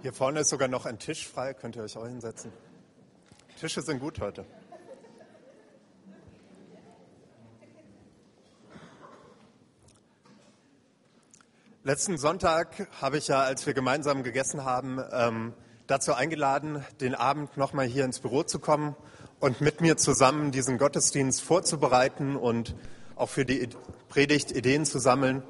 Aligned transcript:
Hier 0.00 0.12
vorne 0.12 0.40
ist 0.40 0.50
sogar 0.50 0.68
noch 0.68 0.86
ein 0.86 1.00
Tisch 1.00 1.26
frei, 1.26 1.54
könnt 1.54 1.74
ihr 1.74 1.82
euch 1.82 1.96
auch 1.96 2.06
hinsetzen. 2.06 2.52
Tische 3.58 3.82
sind 3.82 3.98
gut 3.98 4.20
heute. 4.20 4.44
Letzten 11.82 12.16
Sonntag 12.16 12.86
habe 13.00 13.18
ich 13.18 13.26
ja, 13.26 13.40
als 13.40 13.66
wir 13.66 13.74
gemeinsam 13.74 14.22
gegessen 14.22 14.64
haben, 14.64 15.02
ähm, 15.10 15.52
dazu 15.88 16.14
eingeladen, 16.14 16.84
den 17.00 17.16
Abend 17.16 17.56
nochmal 17.56 17.86
hier 17.86 18.04
ins 18.04 18.20
Büro 18.20 18.44
zu 18.44 18.60
kommen 18.60 18.94
und 19.40 19.60
mit 19.60 19.80
mir 19.80 19.96
zusammen 19.96 20.52
diesen 20.52 20.78
Gottesdienst 20.78 21.42
vorzubereiten 21.42 22.36
und 22.36 22.76
auch 23.16 23.30
für 23.30 23.44
die 23.44 23.68
Predigt 24.08 24.52
Ideen 24.52 24.84
zu 24.84 25.00
sammeln. 25.00 25.42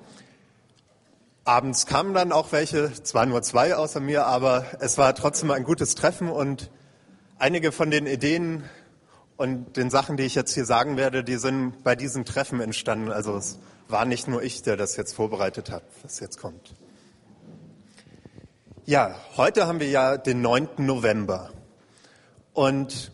Abends 1.48 1.86
kamen 1.86 2.12
dann 2.12 2.30
auch 2.30 2.52
welche, 2.52 2.92
zwar 3.04 3.24
nur 3.24 3.40
zwei 3.40 3.74
außer 3.74 4.00
mir, 4.00 4.26
aber 4.26 4.66
es 4.80 4.98
war 4.98 5.14
trotzdem 5.14 5.50
ein 5.50 5.64
gutes 5.64 5.94
Treffen 5.94 6.28
und 6.28 6.70
einige 7.38 7.72
von 7.72 7.90
den 7.90 8.06
Ideen 8.06 8.64
und 9.38 9.78
den 9.78 9.88
Sachen, 9.88 10.18
die 10.18 10.24
ich 10.24 10.34
jetzt 10.34 10.52
hier 10.52 10.66
sagen 10.66 10.98
werde, 10.98 11.24
die 11.24 11.36
sind 11.36 11.82
bei 11.82 11.96
diesen 11.96 12.26
Treffen 12.26 12.60
entstanden. 12.60 13.10
Also 13.10 13.34
es 13.34 13.58
war 13.88 14.04
nicht 14.04 14.28
nur 14.28 14.42
ich, 14.42 14.60
der 14.60 14.76
das 14.76 14.96
jetzt 14.96 15.14
vorbereitet 15.14 15.70
hat, 15.70 15.84
was 16.02 16.20
jetzt 16.20 16.38
kommt. 16.38 16.74
Ja, 18.84 19.14
heute 19.38 19.66
haben 19.66 19.80
wir 19.80 19.88
ja 19.88 20.18
den 20.18 20.42
9. 20.42 20.68
November. 20.76 21.48
Und 22.52 23.10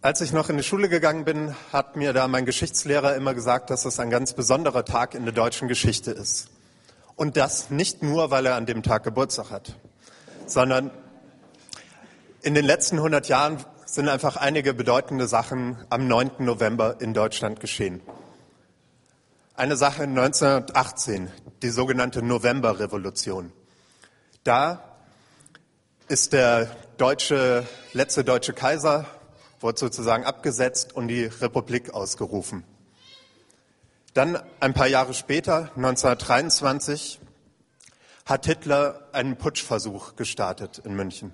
als 0.00 0.20
ich 0.20 0.32
noch 0.32 0.48
in 0.48 0.56
die 0.56 0.64
Schule 0.64 0.88
gegangen 0.88 1.24
bin, 1.24 1.54
hat 1.72 1.94
mir 1.94 2.12
da 2.12 2.26
mein 2.26 2.44
Geschichtslehrer 2.44 3.14
immer 3.14 3.34
gesagt, 3.34 3.70
dass 3.70 3.84
es 3.84 4.00
ein 4.00 4.10
ganz 4.10 4.32
besonderer 4.32 4.84
Tag 4.84 5.14
in 5.14 5.22
der 5.22 5.32
deutschen 5.32 5.68
Geschichte 5.68 6.10
ist. 6.10 6.48
Und 7.18 7.36
das 7.36 7.68
nicht 7.68 8.00
nur, 8.00 8.30
weil 8.30 8.46
er 8.46 8.54
an 8.54 8.64
dem 8.64 8.84
Tag 8.84 9.02
Geburtstag 9.02 9.50
hat, 9.50 9.74
sondern 10.46 10.92
in 12.42 12.54
den 12.54 12.64
letzten 12.64 12.98
100 12.98 13.26
Jahren 13.26 13.58
sind 13.86 14.08
einfach 14.08 14.36
einige 14.36 14.72
bedeutende 14.72 15.26
Sachen 15.26 15.76
am 15.90 16.06
9. 16.06 16.30
November 16.38 17.00
in 17.00 17.14
Deutschland 17.14 17.58
geschehen. 17.58 18.00
Eine 19.56 19.76
Sache 19.76 20.04
1918, 20.04 21.28
die 21.62 21.70
sogenannte 21.70 22.22
Novemberrevolution. 22.22 23.52
Da 24.44 24.84
ist 26.06 26.32
der 26.32 26.70
deutsche, 26.98 27.66
letzte 27.94 28.22
deutsche 28.22 28.52
Kaiser, 28.52 29.06
wurde 29.58 29.80
sozusagen 29.80 30.24
abgesetzt 30.24 30.94
und 30.94 31.08
die 31.08 31.24
Republik 31.24 31.92
ausgerufen. 31.92 32.62
Dann 34.14 34.42
ein 34.60 34.74
paar 34.74 34.86
Jahre 34.86 35.14
später, 35.14 35.70
1923, 35.76 37.20
hat 38.24 38.46
Hitler 38.46 39.08
einen 39.12 39.36
Putschversuch 39.36 40.16
gestartet 40.16 40.78
in 40.84 40.94
München, 40.94 41.32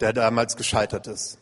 der 0.00 0.12
damals 0.12 0.56
gescheitert 0.56 1.06
ist. 1.06 1.38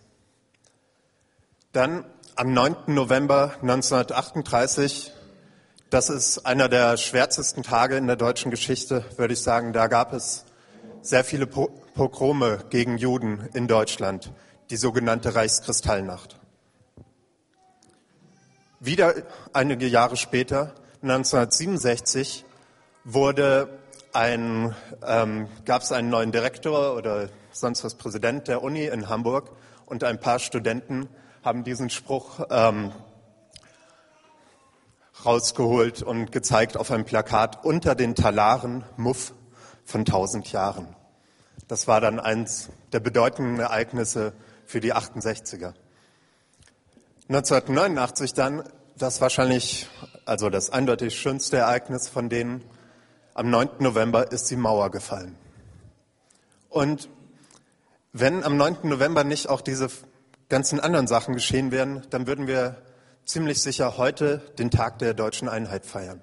Dann 1.72 2.04
am 2.36 2.52
9. 2.52 2.76
November 2.88 3.54
1938, 3.62 5.12
das 5.90 6.10
ist 6.10 6.46
einer 6.46 6.68
der 6.68 6.96
schwärzesten 6.96 7.62
Tage 7.62 7.96
in 7.96 8.06
der 8.06 8.16
deutschen 8.16 8.50
Geschichte, 8.50 9.04
würde 9.16 9.34
ich 9.34 9.42
sagen, 9.42 9.72
da 9.72 9.86
gab 9.86 10.12
es 10.12 10.46
sehr 11.02 11.22
viele 11.22 11.46
Pogrome 11.46 12.64
gegen 12.70 12.98
Juden 12.98 13.48
in 13.54 13.68
Deutschland, 13.68 14.32
die 14.70 14.76
sogenannte 14.76 15.34
Reichskristallnacht. 15.34 16.39
Wieder 18.82 19.12
einige 19.52 19.86
Jahre 19.86 20.16
später, 20.16 20.72
1967, 21.02 22.46
wurde 23.04 23.78
ein, 24.14 24.74
ähm, 25.06 25.48
gab 25.66 25.82
es 25.82 25.92
einen 25.92 26.08
neuen 26.08 26.32
Direktor 26.32 26.96
oder 26.96 27.28
sonst 27.52 27.84
was 27.84 27.96
Präsident 27.96 28.48
der 28.48 28.62
Uni 28.62 28.86
in 28.86 29.10
Hamburg 29.10 29.50
und 29.84 30.02
ein 30.02 30.18
paar 30.18 30.38
Studenten 30.38 31.10
haben 31.44 31.62
diesen 31.62 31.90
Spruch 31.90 32.40
ähm, 32.48 32.90
rausgeholt 35.26 36.02
und 36.02 36.32
gezeigt 36.32 36.78
auf 36.78 36.90
einem 36.90 37.04
Plakat 37.04 37.62
unter 37.62 37.94
den 37.94 38.14
Talaren 38.14 38.84
Muff 38.96 39.34
von 39.84 40.06
tausend 40.06 40.52
Jahren. 40.52 40.96
Das 41.68 41.86
war 41.86 42.00
dann 42.00 42.18
eins 42.18 42.70
der 42.94 43.00
bedeutenden 43.00 43.60
Ereignisse 43.60 44.32
für 44.64 44.80
die 44.80 44.94
68er. 44.94 45.74
1989 47.30 48.34
dann, 48.34 48.64
das 49.00 49.20
wahrscheinlich, 49.20 49.88
also 50.26 50.50
das 50.50 50.70
eindeutig 50.70 51.18
schönste 51.18 51.56
Ereignis 51.56 52.08
von 52.08 52.28
denen, 52.28 52.62
am 53.34 53.48
9. 53.48 53.68
November 53.78 54.30
ist 54.30 54.50
die 54.50 54.56
Mauer 54.56 54.90
gefallen. 54.90 55.36
Und 56.68 57.08
wenn 58.12 58.44
am 58.44 58.56
9. 58.56 58.78
November 58.82 59.24
nicht 59.24 59.48
auch 59.48 59.62
diese 59.62 59.88
ganzen 60.48 60.80
anderen 60.80 61.06
Sachen 61.06 61.34
geschehen 61.34 61.70
wären, 61.70 62.06
dann 62.10 62.26
würden 62.26 62.46
wir 62.46 62.76
ziemlich 63.24 63.62
sicher 63.62 63.96
heute 63.96 64.38
den 64.58 64.70
Tag 64.70 64.98
der 64.98 65.14
deutschen 65.14 65.48
Einheit 65.48 65.86
feiern. 65.86 66.22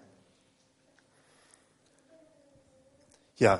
Ja, 3.38 3.60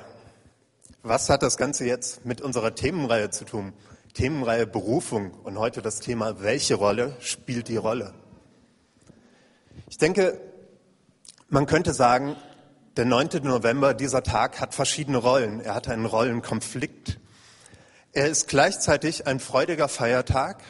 was 1.02 1.28
hat 1.30 1.42
das 1.42 1.56
Ganze 1.56 1.86
jetzt 1.86 2.24
mit 2.24 2.40
unserer 2.40 2.74
Themenreihe 2.74 3.30
zu 3.30 3.44
tun? 3.44 3.72
Themenreihe 4.14 4.66
Berufung 4.66 5.32
und 5.44 5.58
heute 5.58 5.82
das 5.82 6.00
Thema, 6.00 6.40
welche 6.40 6.74
Rolle 6.74 7.16
spielt 7.20 7.68
die 7.68 7.76
Rolle? 7.76 8.14
Ich 9.90 9.96
denke, 9.96 10.38
man 11.48 11.64
könnte 11.64 11.94
sagen, 11.94 12.36
der 12.98 13.06
9. 13.06 13.42
November, 13.42 13.94
dieser 13.94 14.22
Tag, 14.22 14.60
hat 14.60 14.74
verschiedene 14.74 15.16
Rollen. 15.16 15.60
Er 15.60 15.74
hat 15.74 15.88
einen 15.88 16.04
Rollenkonflikt. 16.04 17.18
Er 18.12 18.26
ist 18.26 18.48
gleichzeitig 18.48 19.26
ein 19.26 19.40
freudiger 19.40 19.88
Feiertag 19.88 20.62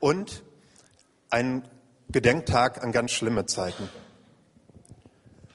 und 0.00 0.42
ein 1.30 1.68
Gedenktag 2.08 2.82
an 2.82 2.90
ganz 2.90 3.12
schlimme 3.12 3.46
Zeiten. 3.46 3.88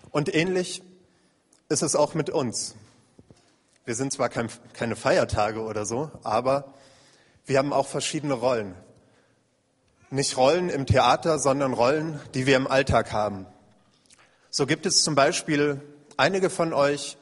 Und 0.10 0.34
ähnlich 0.34 0.82
ist 1.68 1.84
es 1.84 1.96
auch 1.96 2.14
mit 2.14 2.30
uns. 2.30 2.76
Wir 3.84 3.96
sind 3.96 4.14
zwar 4.14 4.30
kein, 4.30 4.50
keine 4.72 4.96
Feiertage 4.96 5.62
oder 5.62 5.86
so, 5.86 6.10
aber 6.24 6.74
wir 7.46 7.58
haben 7.58 7.74
auch 7.74 7.88
verschiedene 7.88 8.34
Rollen. 8.34 8.76
Nicht 10.10 10.38
Rollen 10.38 10.70
im 10.70 10.86
Theater, 10.86 11.38
sondern 11.38 11.74
Rollen, 11.74 12.20
die 12.34 12.46
wir 12.46 12.56
im 12.56 12.66
Alltag 12.66 13.12
haben. 13.12 13.46
So 14.50 14.66
gibt 14.66 14.86
es 14.86 15.04
zum 15.04 15.16
Beispiel 15.16 15.82
einige 16.16 16.50
von 16.50 16.72
euch, 16.72 17.18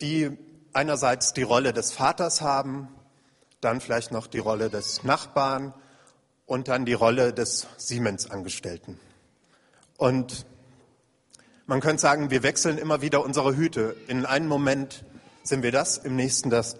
die 0.00 0.30
einerseits 0.72 1.32
die 1.32 1.42
Rolle 1.42 1.72
des 1.72 1.90
Vaters 1.90 2.40
haben, 2.40 2.88
dann 3.60 3.80
vielleicht 3.80 4.12
noch 4.12 4.28
die 4.28 4.38
Rolle 4.38 4.70
des 4.70 5.02
Nachbarn 5.02 5.74
und 6.46 6.68
dann 6.68 6.84
die 6.84 6.92
Rolle 6.92 7.32
des 7.32 7.66
Siemens-Angestellten. 7.78 9.00
Und 9.96 10.46
man 11.66 11.80
könnte 11.80 12.00
sagen, 12.00 12.30
wir 12.30 12.44
wechseln 12.44 12.78
immer 12.78 13.02
wieder 13.02 13.24
unsere 13.24 13.56
Hüte. 13.56 13.96
In 14.06 14.24
einem 14.24 14.46
Moment 14.46 15.04
sind 15.42 15.64
wir 15.64 15.72
das, 15.72 15.98
im 15.98 16.14
nächsten 16.14 16.48
das. 16.48 16.76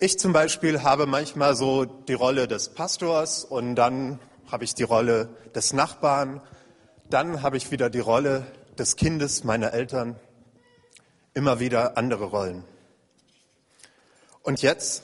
Ich 0.00 0.16
zum 0.16 0.32
Beispiel 0.32 0.84
habe 0.84 1.06
manchmal 1.06 1.56
so 1.56 1.84
die 1.84 2.14
Rolle 2.14 2.46
des 2.46 2.68
Pastors 2.68 3.42
und 3.44 3.74
dann 3.74 4.20
habe 4.48 4.62
ich 4.62 4.76
die 4.76 4.84
Rolle 4.84 5.28
des 5.56 5.72
Nachbarn, 5.72 6.40
dann 7.10 7.42
habe 7.42 7.56
ich 7.56 7.72
wieder 7.72 7.90
die 7.90 7.98
Rolle 7.98 8.46
des 8.78 8.94
Kindes 8.94 9.42
meiner 9.42 9.72
Eltern, 9.72 10.14
immer 11.34 11.58
wieder 11.58 11.98
andere 11.98 12.26
Rollen. 12.26 12.62
Und 14.42 14.62
jetzt 14.62 15.02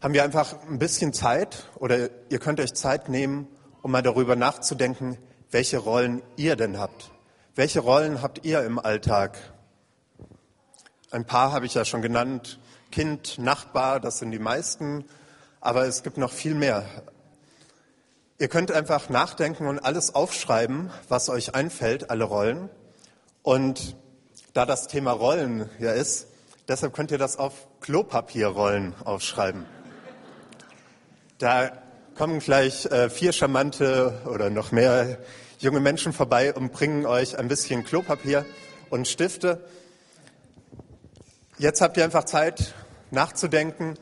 haben 0.00 0.14
wir 0.14 0.22
einfach 0.22 0.54
ein 0.68 0.78
bisschen 0.78 1.12
Zeit 1.12 1.68
oder 1.74 2.10
ihr 2.28 2.38
könnt 2.38 2.60
euch 2.60 2.74
Zeit 2.74 3.08
nehmen, 3.08 3.48
um 3.82 3.90
mal 3.90 4.02
darüber 4.02 4.36
nachzudenken, 4.36 5.18
welche 5.50 5.78
Rollen 5.78 6.22
ihr 6.36 6.54
denn 6.54 6.78
habt. 6.78 7.10
Welche 7.56 7.80
Rollen 7.80 8.22
habt 8.22 8.44
ihr 8.44 8.62
im 8.62 8.78
Alltag? 8.78 9.36
Ein 11.10 11.26
paar 11.26 11.50
habe 11.50 11.66
ich 11.66 11.74
ja 11.74 11.84
schon 11.84 12.00
genannt. 12.00 12.60
Kind, 12.94 13.38
Nachbar, 13.38 13.98
das 13.98 14.20
sind 14.20 14.30
die 14.30 14.38
meisten, 14.38 15.04
aber 15.60 15.84
es 15.84 16.04
gibt 16.04 16.16
noch 16.16 16.30
viel 16.30 16.54
mehr. 16.54 16.84
Ihr 18.38 18.46
könnt 18.46 18.70
einfach 18.70 19.08
nachdenken 19.08 19.66
und 19.66 19.80
alles 19.80 20.14
aufschreiben, 20.14 20.92
was 21.08 21.28
euch 21.28 21.56
einfällt, 21.56 22.10
alle 22.10 22.22
Rollen. 22.22 22.70
Und 23.42 23.96
da 24.52 24.64
das 24.64 24.86
Thema 24.86 25.10
Rollen 25.10 25.68
ja 25.80 25.90
ist, 25.90 26.28
deshalb 26.68 26.94
könnt 26.94 27.10
ihr 27.10 27.18
das 27.18 27.36
auf 27.36 27.66
Klopapierrollen 27.80 28.94
aufschreiben. 29.04 29.66
Da 31.38 31.72
kommen 32.14 32.38
gleich 32.38 32.86
äh, 32.86 33.10
vier 33.10 33.32
charmante 33.32 34.22
oder 34.26 34.50
noch 34.50 34.70
mehr 34.70 35.18
junge 35.58 35.80
Menschen 35.80 36.12
vorbei 36.12 36.54
und 36.54 36.72
bringen 36.72 37.06
euch 37.06 37.40
ein 37.40 37.48
bisschen 37.48 37.84
Klopapier 37.84 38.46
und 38.88 39.08
Stifte. 39.08 39.64
Jetzt 41.58 41.80
habt 41.80 41.96
ihr 41.96 42.04
einfach 42.04 42.24
Zeit, 42.24 42.72
nachzudenken 43.10 43.94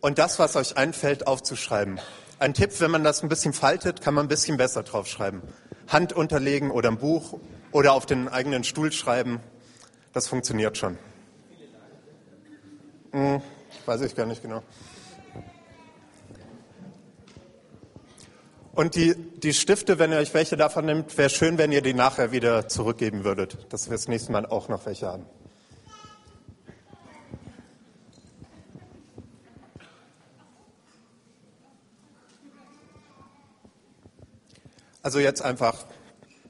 und 0.00 0.18
das, 0.18 0.38
was 0.38 0.56
euch 0.56 0.76
einfällt, 0.76 1.26
aufzuschreiben. 1.26 2.00
Ein 2.38 2.54
Tipp, 2.54 2.80
wenn 2.80 2.90
man 2.90 3.04
das 3.04 3.22
ein 3.22 3.28
bisschen 3.28 3.52
faltet, 3.52 4.00
kann 4.00 4.14
man 4.14 4.26
ein 4.26 4.28
bisschen 4.28 4.56
besser 4.56 4.82
draufschreiben. 4.82 5.42
Hand 5.88 6.12
unterlegen 6.12 6.70
oder 6.70 6.90
ein 6.90 6.98
Buch 6.98 7.38
oder 7.72 7.92
auf 7.92 8.06
den 8.06 8.28
eigenen 8.28 8.64
Stuhl 8.64 8.92
schreiben. 8.92 9.40
Das 10.12 10.28
funktioniert 10.28 10.76
schon. 10.76 10.98
Hm, 13.12 13.40
weiß 13.86 14.00
ich 14.02 14.14
gar 14.14 14.26
nicht 14.26 14.42
genau. 14.42 14.62
Und 18.74 18.96
die, 18.96 19.14
die 19.14 19.54
Stifte, 19.54 20.00
wenn 20.00 20.10
ihr 20.10 20.18
euch 20.18 20.34
welche 20.34 20.56
davon 20.56 20.84
nimmt, 20.86 21.16
wäre 21.16 21.30
schön, 21.30 21.58
wenn 21.58 21.70
ihr 21.70 21.80
die 21.80 21.94
nachher 21.94 22.32
wieder 22.32 22.66
zurückgeben 22.66 23.22
würdet, 23.22 23.72
dass 23.72 23.88
wir 23.88 23.96
das 23.96 24.08
nächste 24.08 24.32
Mal 24.32 24.46
auch 24.46 24.68
noch 24.68 24.84
welche 24.86 25.06
haben. 25.06 25.26
Also 35.04 35.18
jetzt 35.18 35.42
einfach 35.42 35.84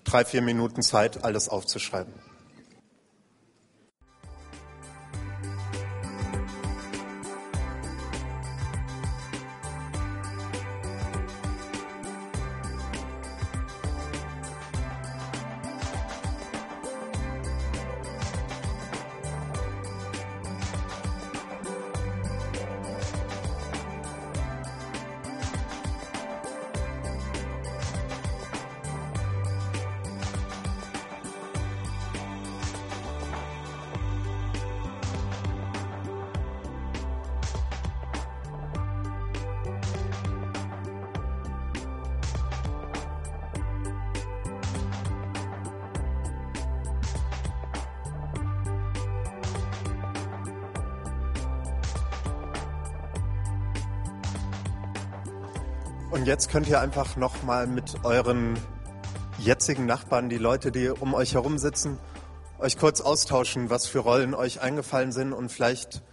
drei, 0.05 0.25
vier 0.25 0.41
Minuten 0.41 0.81
Zeit, 0.81 1.25
alles 1.25 1.49
aufzuschreiben. 1.49 2.15
Und 56.14 56.26
jetzt 56.26 56.49
könnt 56.49 56.69
ihr 56.69 56.81
einfach 56.81 57.16
nochmal 57.16 57.66
mit 57.66 58.05
euren 58.05 58.56
jetzigen 59.40 59.84
Nachbarn, 59.84 60.28
die 60.28 60.38
Leute, 60.38 60.70
die 60.70 60.88
um 60.88 61.12
euch 61.12 61.34
herum 61.34 61.58
sitzen, 61.58 61.99
euch 62.61 62.78
kurz 62.78 63.00
austauschen, 63.00 63.69
was 63.69 63.88
für 63.88 63.99
Rollen 63.99 64.32
euch 64.32 64.61
eingefallen 64.61 65.11
sind 65.11 65.32
und 65.32 65.50
vielleicht 65.50 66.05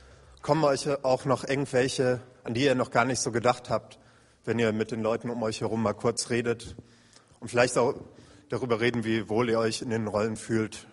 kommen 0.42 0.63
euch 0.63 0.88
auch 1.03 1.25
noch 1.25 1.48
irgendwelche, 1.48 2.19
an 2.44 2.56
die 2.56 2.63
ihr 2.63 2.74
noch 2.74 2.89
gar 2.89 3.06
nicht 3.06 3.21
so 3.21 3.31
gedacht 3.31 3.69
habt, 3.69 4.00
wenn 4.44 4.57
ihr 4.57 4.74
mit 4.74 4.89
den 4.89 5.03
Leuten 5.03 5.30
um 5.30 5.44
euch 5.44 5.62
herum 5.62 5.83
mal 5.83 5.94
kurz 5.94 6.31
redet 6.31 6.75
und 7.39 7.50
vielleicht 7.50 7.77
auch 7.77 7.94
darüber 8.50 8.80
reden, 8.80 9.04
wie 9.04 9.30
wohl 9.30 9.51
ihr 9.51 9.59
euch 9.59 9.83
in 9.83 9.92
den 9.92 10.07
Rollen 10.07 10.36
fühlt. 10.36 10.88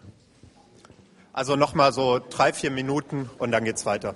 Also 1.32 1.56
nochmal 1.56 1.94
so 1.94 2.20
drei, 2.28 2.52
vier 2.52 2.70
Minuten 2.70 3.30
und 3.38 3.52
dann 3.52 3.64
geht's 3.64 3.86
weiter. 3.86 4.14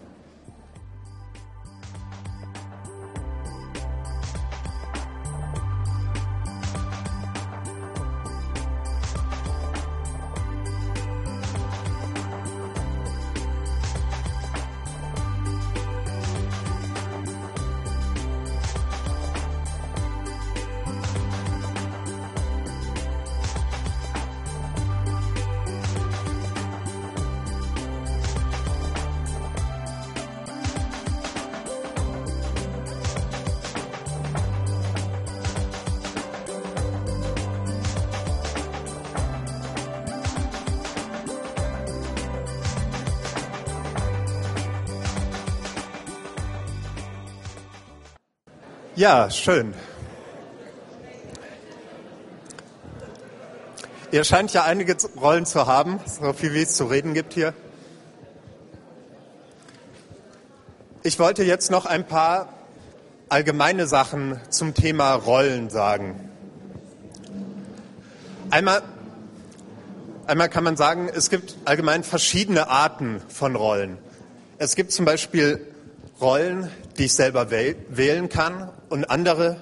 Ja, 49.02 49.28
schön. 49.30 49.74
Ihr 54.12 54.22
scheint 54.22 54.52
ja 54.52 54.62
einige 54.62 54.96
Rollen 55.20 55.44
zu 55.44 55.66
haben, 55.66 55.98
so 56.06 56.32
viel 56.32 56.54
wie 56.54 56.62
es 56.62 56.76
zu 56.76 56.84
reden 56.84 57.12
gibt 57.12 57.32
hier. 57.32 57.52
Ich 61.02 61.18
wollte 61.18 61.42
jetzt 61.42 61.72
noch 61.72 61.84
ein 61.84 62.06
paar 62.06 62.50
allgemeine 63.28 63.88
Sachen 63.88 64.40
zum 64.50 64.72
Thema 64.72 65.14
Rollen 65.14 65.68
sagen. 65.68 66.30
Einmal, 68.50 68.82
einmal 70.28 70.48
kann 70.48 70.62
man 70.62 70.76
sagen, 70.76 71.10
es 71.12 71.28
gibt 71.28 71.56
allgemein 71.64 72.04
verschiedene 72.04 72.68
Arten 72.68 73.20
von 73.26 73.56
Rollen. 73.56 73.98
Es 74.58 74.76
gibt 74.76 74.92
zum 74.92 75.06
Beispiel 75.06 75.60
Rollen, 76.20 76.70
die 76.98 77.06
ich 77.06 77.14
selber 77.14 77.50
wählen 77.50 78.28
kann 78.28 78.70
und 78.92 79.06
andere, 79.06 79.56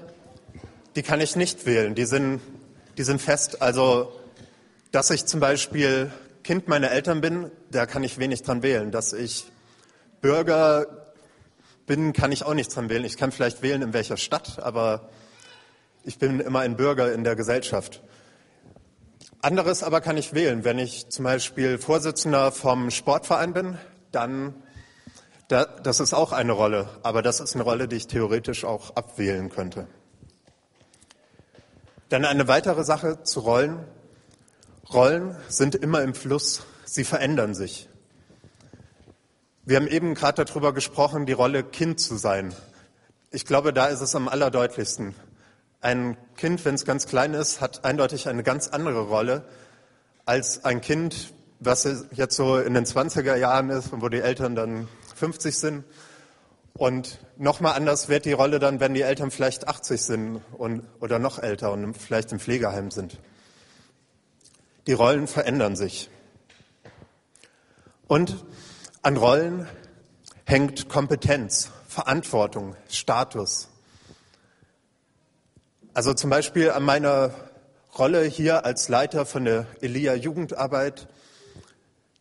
die 0.96 1.02
kann 1.02 1.20
ich 1.20 1.36
nicht 1.36 1.64
wählen. 1.64 1.94
Die 1.94 2.04
sind, 2.04 2.40
die 2.98 3.04
sind 3.04 3.22
fest. 3.22 3.62
Also, 3.62 4.12
dass 4.90 5.10
ich 5.10 5.24
zum 5.24 5.38
Beispiel 5.38 6.10
Kind 6.42 6.66
meiner 6.66 6.90
Eltern 6.90 7.20
bin, 7.20 7.52
da 7.70 7.86
kann 7.86 8.02
ich 8.02 8.18
wenig 8.18 8.42
dran 8.42 8.64
wählen. 8.64 8.90
Dass 8.90 9.12
ich 9.12 9.44
Bürger 10.20 11.14
bin, 11.86 12.12
kann 12.12 12.32
ich 12.32 12.42
auch 12.42 12.54
nicht 12.54 12.74
dran 12.74 12.88
wählen. 12.88 13.04
Ich 13.04 13.16
kann 13.16 13.30
vielleicht 13.30 13.62
wählen, 13.62 13.82
in 13.82 13.92
welcher 13.92 14.16
Stadt, 14.16 14.58
aber 14.58 15.08
ich 16.02 16.18
bin 16.18 16.40
immer 16.40 16.60
ein 16.60 16.76
Bürger 16.76 17.12
in 17.12 17.22
der 17.22 17.36
Gesellschaft. 17.36 18.02
Anderes 19.42 19.84
aber 19.84 20.00
kann 20.00 20.16
ich 20.16 20.34
wählen. 20.34 20.64
Wenn 20.64 20.80
ich 20.80 21.08
zum 21.08 21.24
Beispiel 21.24 21.78
Vorsitzender 21.78 22.50
vom 22.50 22.90
Sportverein 22.90 23.52
bin, 23.52 23.78
dann 24.10 24.54
das 25.50 25.98
ist 25.98 26.14
auch 26.14 26.30
eine 26.30 26.52
Rolle, 26.52 26.88
aber 27.02 27.22
das 27.22 27.40
ist 27.40 27.56
eine 27.56 27.64
Rolle, 27.64 27.88
die 27.88 27.96
ich 27.96 28.06
theoretisch 28.06 28.64
auch 28.64 28.94
abwählen 28.94 29.50
könnte. 29.50 29.88
Dann 32.08 32.24
eine 32.24 32.46
weitere 32.46 32.84
Sache 32.84 33.24
zu 33.24 33.40
Rollen. 33.40 33.84
Rollen 34.92 35.36
sind 35.48 35.74
immer 35.74 36.02
im 36.02 36.14
Fluss, 36.14 36.62
sie 36.84 37.02
verändern 37.02 37.54
sich. 37.54 37.88
Wir 39.64 39.76
haben 39.76 39.88
eben 39.88 40.14
gerade 40.14 40.44
darüber 40.44 40.72
gesprochen, 40.72 41.26
die 41.26 41.32
Rolle 41.32 41.64
Kind 41.64 41.98
zu 41.98 42.16
sein. 42.16 42.54
Ich 43.32 43.44
glaube, 43.44 43.72
da 43.72 43.86
ist 43.86 44.02
es 44.02 44.14
am 44.14 44.28
allerdeutlichsten. 44.28 45.16
Ein 45.80 46.16
Kind, 46.36 46.64
wenn 46.64 46.76
es 46.76 46.84
ganz 46.84 47.06
klein 47.06 47.34
ist, 47.34 47.60
hat 47.60 47.84
eindeutig 47.84 48.28
eine 48.28 48.44
ganz 48.44 48.68
andere 48.68 49.02
Rolle 49.02 49.44
als 50.26 50.64
ein 50.64 50.80
Kind, 50.80 51.32
was 51.58 51.88
jetzt 52.12 52.36
so 52.36 52.58
in 52.58 52.74
den 52.74 52.84
20er 52.84 53.34
Jahren 53.34 53.70
ist 53.70 53.92
und 53.92 54.00
wo 54.00 54.08
die 54.08 54.20
Eltern 54.20 54.54
dann 54.54 54.88
50 55.20 55.56
sind. 55.56 55.84
Und 56.72 57.18
nochmal 57.36 57.74
anders 57.74 58.08
wird 58.08 58.24
die 58.24 58.32
Rolle 58.32 58.58
dann, 58.58 58.80
wenn 58.80 58.94
die 58.94 59.02
Eltern 59.02 59.30
vielleicht 59.30 59.68
80 59.68 60.02
sind 60.02 60.42
und, 60.56 60.82
oder 61.00 61.18
noch 61.18 61.38
älter 61.38 61.72
und 61.72 61.94
vielleicht 61.94 62.32
im 62.32 62.40
Pflegeheim 62.40 62.90
sind. 62.90 63.18
Die 64.86 64.94
Rollen 64.94 65.26
verändern 65.26 65.76
sich. 65.76 66.10
Und 68.08 68.44
an 69.02 69.16
Rollen 69.16 69.68
hängt 70.46 70.88
Kompetenz, 70.88 71.70
Verantwortung, 71.86 72.76
Status. 72.88 73.68
Also 75.92 76.14
zum 76.14 76.30
Beispiel 76.30 76.70
an 76.70 76.82
meiner 76.82 77.34
Rolle 77.98 78.24
hier 78.24 78.64
als 78.64 78.88
Leiter 78.88 79.26
von 79.26 79.44
der 79.44 79.66
Elia 79.80 80.14
Jugendarbeit, 80.14 81.08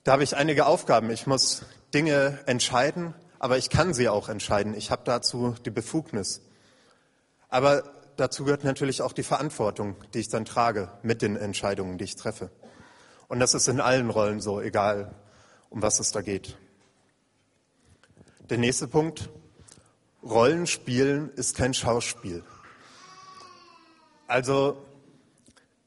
da 0.04 0.14
habe 0.14 0.24
ich 0.24 0.36
einige 0.36 0.66
Aufgaben. 0.66 1.12
Ich 1.12 1.28
muss 1.28 1.64
Dinge 1.94 2.40
entscheiden, 2.46 3.14
aber 3.40 3.58
ich 3.58 3.70
kann 3.70 3.94
sie 3.94 4.10
auch 4.10 4.30
entscheiden. 4.30 4.74
Ich 4.74 4.92
habe 4.92 5.02
dazu 5.06 5.56
die 5.66 5.72
Befugnis. 5.72 6.42
Aber 7.50 7.84
dazu 8.18 8.44
gehört 8.44 8.64
natürlich 8.64 9.02
auch 9.02 9.14
die 9.14 9.24
Verantwortung, 9.24 9.96
die 10.14 10.20
ich 10.20 10.30
dann 10.30 10.46
trage 10.46 10.90
mit 11.02 11.22
den 11.22 11.36
Entscheidungen, 11.36 11.98
die 11.98 12.04
ich 12.04 12.16
treffe. 12.16 12.52
Und 13.28 13.40
das 13.40 13.54
ist 13.54 13.68
in 13.68 13.80
allen 13.80 14.10
Rollen 14.10 14.42
so, 14.42 14.60
egal 14.60 15.16
um 15.70 15.82
was 15.82 16.00
es 16.00 16.12
da 16.12 16.22
geht. 16.22 16.58
Der 18.50 18.58
nächste 18.58 18.88
Punkt. 18.88 19.30
Rollenspielen 20.24 21.32
ist 21.36 21.56
kein 21.56 21.74
Schauspiel. 21.74 22.44
Also, 24.28 24.84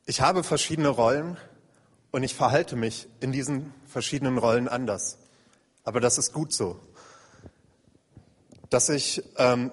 ich 0.06 0.20
habe 0.20 0.42
verschiedene 0.42 0.88
Rollen 0.88 1.36
und 2.12 2.22
ich 2.22 2.34
verhalte 2.34 2.76
mich 2.76 3.08
in 3.20 3.30
diesen 3.30 3.74
verschiedenen 3.86 4.38
Rollen 4.38 4.68
anders. 4.68 5.18
Aber 5.84 6.00
das 6.00 6.18
ist 6.18 6.32
gut 6.32 6.52
so. 6.52 6.80
Dass, 8.70 8.88
ich, 8.88 9.22
ähm, 9.36 9.72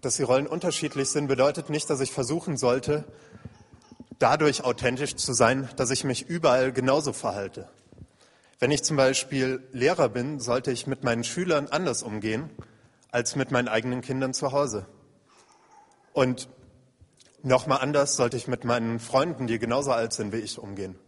dass 0.00 0.16
die 0.16 0.22
Rollen 0.22 0.46
unterschiedlich 0.46 1.08
sind, 1.08 1.28
bedeutet 1.28 1.70
nicht, 1.70 1.88
dass 1.90 2.00
ich 2.00 2.12
versuchen 2.12 2.56
sollte, 2.56 3.04
dadurch 4.18 4.64
authentisch 4.64 5.16
zu 5.16 5.32
sein, 5.34 5.68
dass 5.76 5.90
ich 5.90 6.04
mich 6.04 6.28
überall 6.28 6.72
genauso 6.72 7.12
verhalte. 7.12 7.68
Wenn 8.58 8.70
ich 8.70 8.82
zum 8.82 8.96
Beispiel 8.96 9.62
Lehrer 9.72 10.08
bin, 10.08 10.40
sollte 10.40 10.70
ich 10.70 10.86
mit 10.86 11.04
meinen 11.04 11.24
Schülern 11.24 11.68
anders 11.68 12.02
umgehen 12.02 12.50
als 13.10 13.36
mit 13.36 13.50
meinen 13.50 13.68
eigenen 13.68 14.00
Kindern 14.00 14.34
zu 14.34 14.52
Hause. 14.52 14.86
Und 16.12 16.48
nochmal 17.42 17.80
anders 17.80 18.16
sollte 18.16 18.36
ich 18.36 18.48
mit 18.48 18.64
meinen 18.64 18.98
Freunden, 18.98 19.46
die 19.46 19.58
genauso 19.58 19.92
alt 19.92 20.12
sind 20.12 20.32
wie 20.32 20.38
ich, 20.38 20.58
umgehen. 20.58 20.98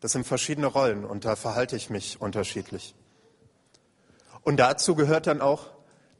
Das 0.00 0.12
sind 0.12 0.26
verschiedene 0.26 0.66
Rollen 0.66 1.04
und 1.04 1.24
da 1.24 1.36
verhalte 1.36 1.76
ich 1.76 1.90
mich 1.90 2.20
unterschiedlich. 2.20 2.94
Und 4.42 4.58
dazu 4.58 4.94
gehört 4.94 5.26
dann 5.26 5.40
auch, 5.40 5.66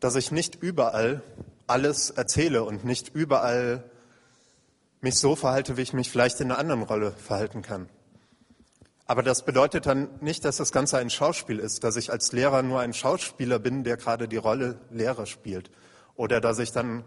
dass 0.01 0.17
ich 0.17 0.31
nicht 0.31 0.57
überall 0.63 1.23
alles 1.67 2.11
erzähle 2.11 2.65
und 2.65 2.85
nicht 2.85 3.15
überall 3.15 3.85
mich 5.01 5.19
so 5.19 5.37
verhalte, 5.37 5.77
wie 5.77 5.83
ich 5.83 5.93
mich 5.93 6.11
vielleicht 6.11 6.41
in 6.41 6.51
einer 6.51 6.59
anderen 6.59 6.83
Rolle 6.83 7.13
verhalten 7.13 7.63
kann. 7.63 7.89
Aber 9.07 9.23
das 9.23 9.45
bedeutet 9.45 9.87
dann 9.87 10.09
nicht, 10.21 10.45
dass 10.45 10.59
das 10.59 10.73
Ganze 10.73 10.99
ein 10.99 11.11
Schauspiel 11.11 11.59
ist, 11.59 11.83
dass 11.83 11.97
ich 11.97 12.13
als 12.13 12.33
Lehrer 12.33 12.63
nur 12.63 12.81
ein 12.81 12.93
Schauspieler 12.93 13.59
bin, 13.59 13.83
der 13.83 13.97
gerade 13.97 14.29
die 14.29 14.37
Rolle 14.37 14.79
Lehrer 14.91 15.27
spielt. 15.27 15.71
Oder 16.15 16.41
dass 16.41 16.59
ich 16.59 16.71
dann 16.71 17.05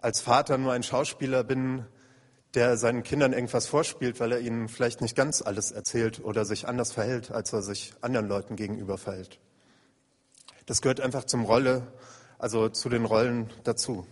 als 0.00 0.20
Vater 0.20 0.58
nur 0.58 0.72
ein 0.72 0.82
Schauspieler 0.82 1.42
bin, 1.42 1.84
der 2.54 2.76
seinen 2.76 3.02
Kindern 3.02 3.32
irgendwas 3.32 3.66
vorspielt, 3.66 4.20
weil 4.20 4.32
er 4.32 4.40
ihnen 4.40 4.68
vielleicht 4.68 5.00
nicht 5.00 5.16
ganz 5.16 5.42
alles 5.42 5.72
erzählt 5.72 6.22
oder 6.22 6.44
sich 6.44 6.68
anders 6.68 6.92
verhält, 6.92 7.30
als 7.30 7.52
er 7.52 7.62
sich 7.62 7.94
anderen 8.02 8.28
Leuten 8.28 8.56
gegenüber 8.56 8.98
verhält. 8.98 9.40
Das 10.66 10.82
gehört 10.82 11.00
einfach 11.00 11.24
zum 11.24 11.44
Rolle, 11.44 11.86
also 12.38 12.68
zu 12.68 12.88
den 12.88 13.04
Rollen 13.04 13.50
dazu. 13.64 14.06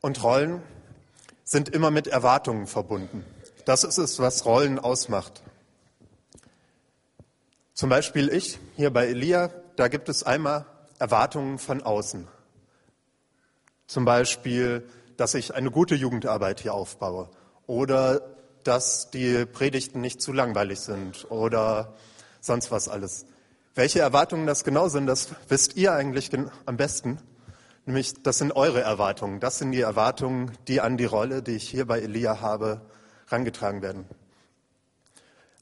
Und 0.00 0.22
Rollen 0.22 0.62
sind 1.44 1.68
immer 1.68 1.90
mit 1.90 2.06
Erwartungen 2.06 2.66
verbunden. 2.66 3.24
Das 3.64 3.84
ist 3.84 3.98
es, 3.98 4.18
was 4.18 4.44
Rollen 4.44 4.78
ausmacht. 4.78 5.42
Zum 7.74 7.90
Beispiel 7.90 8.28
ich 8.28 8.58
hier 8.76 8.90
bei 8.90 9.06
Elia, 9.06 9.50
da 9.76 9.88
gibt 9.88 10.08
es 10.08 10.22
einmal 10.22 10.66
Erwartungen 10.98 11.58
von 11.58 11.82
außen. 11.82 12.26
Zum 13.86 14.04
Beispiel, 14.04 14.88
dass 15.16 15.34
ich 15.34 15.54
eine 15.54 15.70
gute 15.70 15.94
Jugendarbeit 15.94 16.60
hier 16.60 16.74
aufbaue 16.74 17.30
oder 17.66 18.20
dass 18.64 19.10
die 19.10 19.46
Predigten 19.46 20.00
nicht 20.00 20.20
zu 20.20 20.32
langweilig 20.32 20.80
sind 20.80 21.30
oder 21.30 21.94
sonst 22.40 22.70
was 22.70 22.88
alles. 22.88 23.26
Welche 23.74 24.00
Erwartungen 24.00 24.46
das 24.46 24.64
genau 24.64 24.88
sind, 24.88 25.06
das 25.06 25.28
wisst 25.48 25.76
ihr 25.76 25.92
eigentlich 25.92 26.30
am 26.66 26.76
besten. 26.76 27.18
Nämlich, 27.86 28.22
das 28.22 28.38
sind 28.38 28.52
eure 28.52 28.82
Erwartungen. 28.82 29.40
Das 29.40 29.58
sind 29.58 29.72
die 29.72 29.80
Erwartungen, 29.80 30.52
die 30.66 30.80
an 30.80 30.96
die 30.96 31.06
Rolle, 31.06 31.42
die 31.42 31.52
ich 31.52 31.68
hier 31.68 31.86
bei 31.86 32.00
Elia 32.00 32.40
habe, 32.40 32.82
herangetragen 33.28 33.80
werden. 33.80 34.04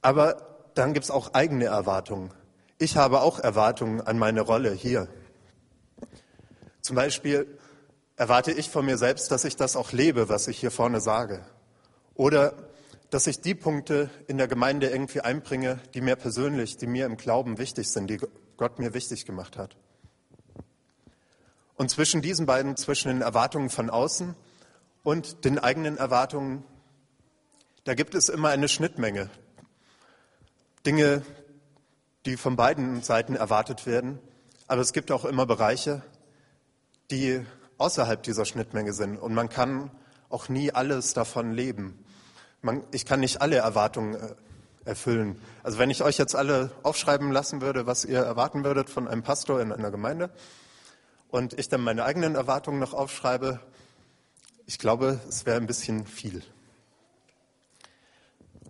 Aber 0.02 0.56
dann 0.74 0.92
gibt 0.92 1.04
es 1.04 1.10
auch 1.10 1.34
eigene 1.34 1.66
Erwartungen. 1.66 2.32
Ich 2.78 2.96
habe 2.96 3.20
auch 3.20 3.38
Erwartungen 3.38 4.00
an 4.00 4.18
meine 4.18 4.40
Rolle 4.40 4.72
hier. 4.72 5.08
Zum 6.82 6.96
Beispiel 6.96 7.46
erwarte 8.16 8.52
ich 8.52 8.70
von 8.70 8.84
mir 8.84 8.98
selbst, 8.98 9.30
dass 9.30 9.44
ich 9.44 9.56
das 9.56 9.76
auch 9.76 9.92
lebe, 9.92 10.28
was 10.28 10.48
ich 10.48 10.58
hier 10.58 10.70
vorne 10.70 11.00
sage. 11.00 11.44
Oder 12.14 12.54
dass 13.10 13.26
ich 13.26 13.40
die 13.40 13.54
Punkte 13.54 14.10
in 14.26 14.38
der 14.38 14.48
Gemeinde 14.48 14.88
irgendwie 14.88 15.20
einbringe, 15.20 15.78
die 15.94 16.00
mir 16.00 16.16
persönlich, 16.16 16.76
die 16.76 16.86
mir 16.86 17.06
im 17.06 17.16
Glauben 17.16 17.58
wichtig 17.58 17.90
sind, 17.90 18.08
die 18.08 18.20
Gott 18.56 18.78
mir 18.78 18.94
wichtig 18.94 19.26
gemacht 19.26 19.56
hat. 19.56 19.76
Und 21.76 21.90
zwischen 21.90 22.22
diesen 22.22 22.46
beiden, 22.46 22.76
zwischen 22.76 23.08
den 23.08 23.20
Erwartungen 23.20 23.70
von 23.70 23.90
außen 23.90 24.34
und 25.02 25.44
den 25.44 25.58
eigenen 25.58 25.98
Erwartungen, 25.98 26.64
da 27.84 27.94
gibt 27.94 28.14
es 28.14 28.28
immer 28.28 28.48
eine 28.48 28.68
Schnittmenge. 28.68 29.30
Dinge, 30.84 31.22
die 32.24 32.36
von 32.36 32.56
beiden 32.56 33.02
Seiten 33.02 33.36
erwartet 33.36 33.86
werden, 33.86 34.18
aber 34.66 34.80
es 34.80 34.92
gibt 34.92 35.12
auch 35.12 35.24
immer 35.24 35.46
Bereiche, 35.46 36.02
die 37.10 37.44
außerhalb 37.78 38.22
dieser 38.22 38.44
Schnittmenge 38.44 38.92
sind. 38.92 39.16
Und 39.18 39.34
man 39.34 39.48
kann 39.48 39.90
auch 40.28 40.48
nie 40.48 40.72
alles 40.72 41.14
davon 41.14 41.52
leben. 41.52 42.04
Man, 42.62 42.82
ich 42.92 43.06
kann 43.06 43.20
nicht 43.20 43.40
alle 43.40 43.56
Erwartungen 43.56 44.14
äh, 44.14 44.34
erfüllen. 44.84 45.40
Also 45.62 45.78
wenn 45.78 45.90
ich 45.90 46.02
euch 46.02 46.18
jetzt 46.18 46.34
alle 46.34 46.70
aufschreiben 46.82 47.32
lassen 47.32 47.60
würde, 47.60 47.86
was 47.86 48.04
ihr 48.04 48.20
erwarten 48.20 48.64
würdet 48.64 48.88
von 48.88 49.08
einem 49.08 49.22
Pastor 49.22 49.60
in 49.60 49.72
einer 49.72 49.90
Gemeinde, 49.90 50.30
und 51.28 51.58
ich 51.58 51.68
dann 51.68 51.82
meine 51.82 52.04
eigenen 52.04 52.34
Erwartungen 52.34 52.78
noch 52.78 52.94
aufschreibe, 52.94 53.60
ich 54.66 54.78
glaube, 54.78 55.20
es 55.28 55.44
wäre 55.46 55.56
ein 55.56 55.66
bisschen 55.66 56.06
viel. 56.06 56.42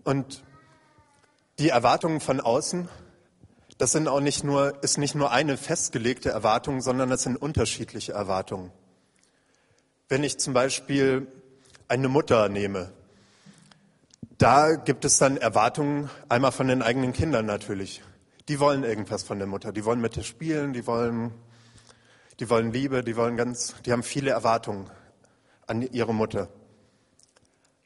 Und 0.04 0.42
die 1.58 1.68
Erwartungen 1.68 2.20
von 2.20 2.40
außen, 2.40 2.88
das 3.78 3.92
sind 3.92 4.08
auch 4.08 4.20
nicht 4.20 4.44
nur, 4.44 4.82
ist 4.82 4.98
nicht 4.98 5.14
nur 5.14 5.30
eine 5.30 5.56
festgelegte 5.56 6.30
Erwartung, 6.30 6.80
sondern 6.80 7.10
das 7.10 7.22
sind 7.22 7.36
unterschiedliche 7.36 8.12
Erwartungen. 8.12 8.72
Wenn 10.08 10.24
ich 10.24 10.38
zum 10.38 10.54
Beispiel 10.54 11.26
eine 11.88 12.08
Mutter 12.08 12.48
nehme, 12.48 12.92
da 14.38 14.74
gibt 14.74 15.04
es 15.04 15.18
dann 15.18 15.36
Erwartungen 15.36 16.10
einmal 16.28 16.52
von 16.52 16.68
den 16.68 16.82
eigenen 16.82 17.12
Kindern 17.12 17.46
natürlich. 17.46 18.02
Die 18.48 18.60
wollen 18.60 18.84
irgendwas 18.84 19.22
von 19.22 19.38
der 19.38 19.48
Mutter. 19.48 19.72
Die 19.72 19.84
wollen 19.84 20.00
mit 20.00 20.16
ihr 20.16 20.22
spielen, 20.22 20.72
die 20.72 20.86
wollen 20.86 21.32
die 22.38 22.50
wollen 22.50 22.70
Liebe, 22.70 23.02
die 23.02 23.16
wollen 23.16 23.36
ganz, 23.36 23.74
die 23.86 23.92
haben 23.92 24.02
viele 24.02 24.30
Erwartungen 24.30 24.90
an 25.66 25.80
ihre 25.80 26.12
Mutter. 26.12 26.48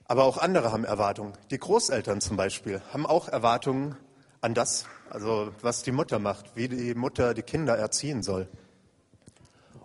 Aber 0.06 0.24
auch 0.24 0.38
andere 0.38 0.72
haben 0.72 0.84
Erwartungen. 0.84 1.34
Die 1.52 1.58
Großeltern 1.58 2.20
zum 2.20 2.36
Beispiel 2.36 2.82
haben 2.92 3.06
auch 3.06 3.28
Erwartungen 3.28 3.96
an 4.40 4.54
das, 4.54 4.86
also 5.08 5.52
was 5.62 5.82
die 5.84 5.92
Mutter 5.92 6.18
macht, 6.18 6.56
wie 6.56 6.68
die 6.68 6.94
Mutter 6.94 7.32
die 7.32 7.42
Kinder 7.42 7.76
erziehen 7.78 8.24
soll. 8.24 8.48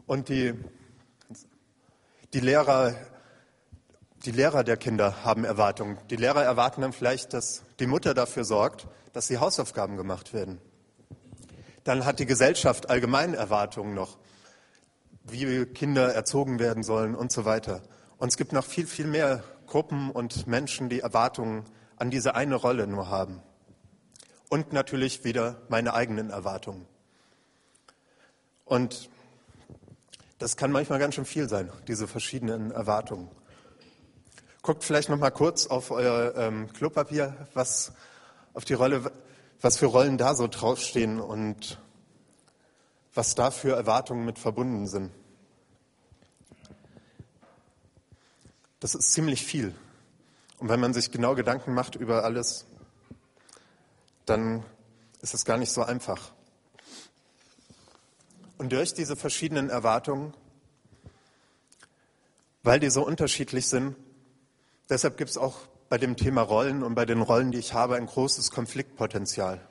Und 0.08 0.30
die, 0.30 0.56
die 2.34 2.40
Lehrer, 2.40 2.96
die 4.26 4.32
Lehrer 4.32 4.64
der 4.64 4.78
Kinder 4.78 5.24
haben 5.24 5.46
Erwartungen. 5.46 6.00
Die 6.10 6.16
Lehrer 6.16 6.44
erwarten 6.44 6.82
dann 6.82 6.94
vielleicht, 6.94 7.34
dass 7.34 7.64
die 7.80 7.86
Mutter 7.86 8.14
dafür 8.14 8.44
sorgt, 8.44 8.88
dass 9.14 9.28
die 9.28 9.38
Hausaufgaben 9.38 9.98
gemacht 9.98 10.34
werden. 10.34 10.60
Dann 11.84 12.06
hat 12.06 12.20
die 12.20 12.26
Gesellschaft 12.26 12.90
allgemein 12.90 13.36
Erwartungen 13.36 13.94
noch 13.94 14.18
wie 15.24 15.66
Kinder 15.66 16.14
erzogen 16.14 16.60
werden 16.60 16.84
sollen 16.84 17.16
und 17.16 17.32
so 17.32 17.46
weiter. 17.46 17.82
Und 18.18 18.30
es 18.30 18.38
gibt 18.38 18.54
noch 18.54 18.66
viel, 18.66 18.88
viel 18.88 19.08
mehr 19.08 19.44
Gruppen 19.68 20.12
und 20.12 20.48
Menschen, 20.48 20.90
die 20.90 21.00
Erwartungen 21.00 21.66
an 21.98 22.10
diese 22.10 22.36
eine 22.36 22.56
Rolle 22.56 22.88
nur 22.88 23.10
haben. 23.10 23.42
Und 24.50 24.74
natürlich 24.74 25.24
wieder 25.24 25.62
meine 25.70 25.94
eigenen 25.94 26.30
Erwartungen. 26.30 26.86
Und 28.66 29.10
das 30.38 30.58
kann 30.58 30.72
manchmal 30.72 31.00
ganz 31.00 31.16
schön 31.16 31.26
viel 31.26 31.50
sein, 31.50 31.72
diese 31.88 32.08
verschiedenen 32.08 32.72
Erwartungen. 32.72 33.30
Guckt 34.66 34.84
vielleicht 34.84 35.10
noch 35.10 35.20
mal 35.20 35.30
kurz 35.30 35.68
auf 35.68 35.92
euer 35.92 36.34
ähm, 36.38 36.74
Klopapier, 36.74 37.48
was 37.54 37.94
auf 38.56 38.66
die 38.66 38.74
Rolle, 38.74 39.12
was 39.62 39.78
für 39.78 39.86
Rollen 39.86 40.18
da 40.18 40.34
so 40.34 40.48
draufstehen 40.48 41.20
und 41.20 41.80
was 43.14 43.36
da 43.36 43.52
für 43.52 43.76
Erwartungen 43.76 44.26
mit 44.26 44.40
verbunden 44.40 44.88
sind. 44.88 45.12
Das 48.80 48.96
ist 48.96 49.14
ziemlich 49.14 49.46
viel. 49.46 49.76
Und 50.58 50.68
wenn 50.70 50.80
man 50.80 50.96
sich 50.96 51.12
genau 51.12 51.36
Gedanken 51.36 51.76
macht 51.76 51.94
über 51.94 52.24
alles, 52.24 52.66
dann 54.26 54.66
ist 55.22 55.36
es 55.36 55.46
gar 55.46 55.58
nicht 55.58 55.72
so 55.72 55.84
einfach. 55.84 56.32
Und 58.58 58.72
durch 58.72 58.96
diese 58.96 59.16
verschiedenen 59.16 59.70
Erwartungen, 59.70 60.34
weil 62.64 62.80
die 62.80 62.90
so 62.90 63.06
unterschiedlich 63.06 63.68
sind, 63.68 63.96
deshalb 64.90 65.18
gibt 65.18 65.30
es 65.30 65.38
auch 65.38 65.56
bei 65.90 65.98
dem 65.98 66.16
Thema 66.16 66.42
Rollen 66.42 66.84
und 66.84 66.96
bei 66.96 67.06
den 67.06 67.22
Rollen, 67.22 67.52
die 67.52 67.60
ich 67.60 67.74
habe, 67.74 67.96
ein 67.96 68.06
großes 68.06 68.52
Konfliktpotenzial. 68.52 69.62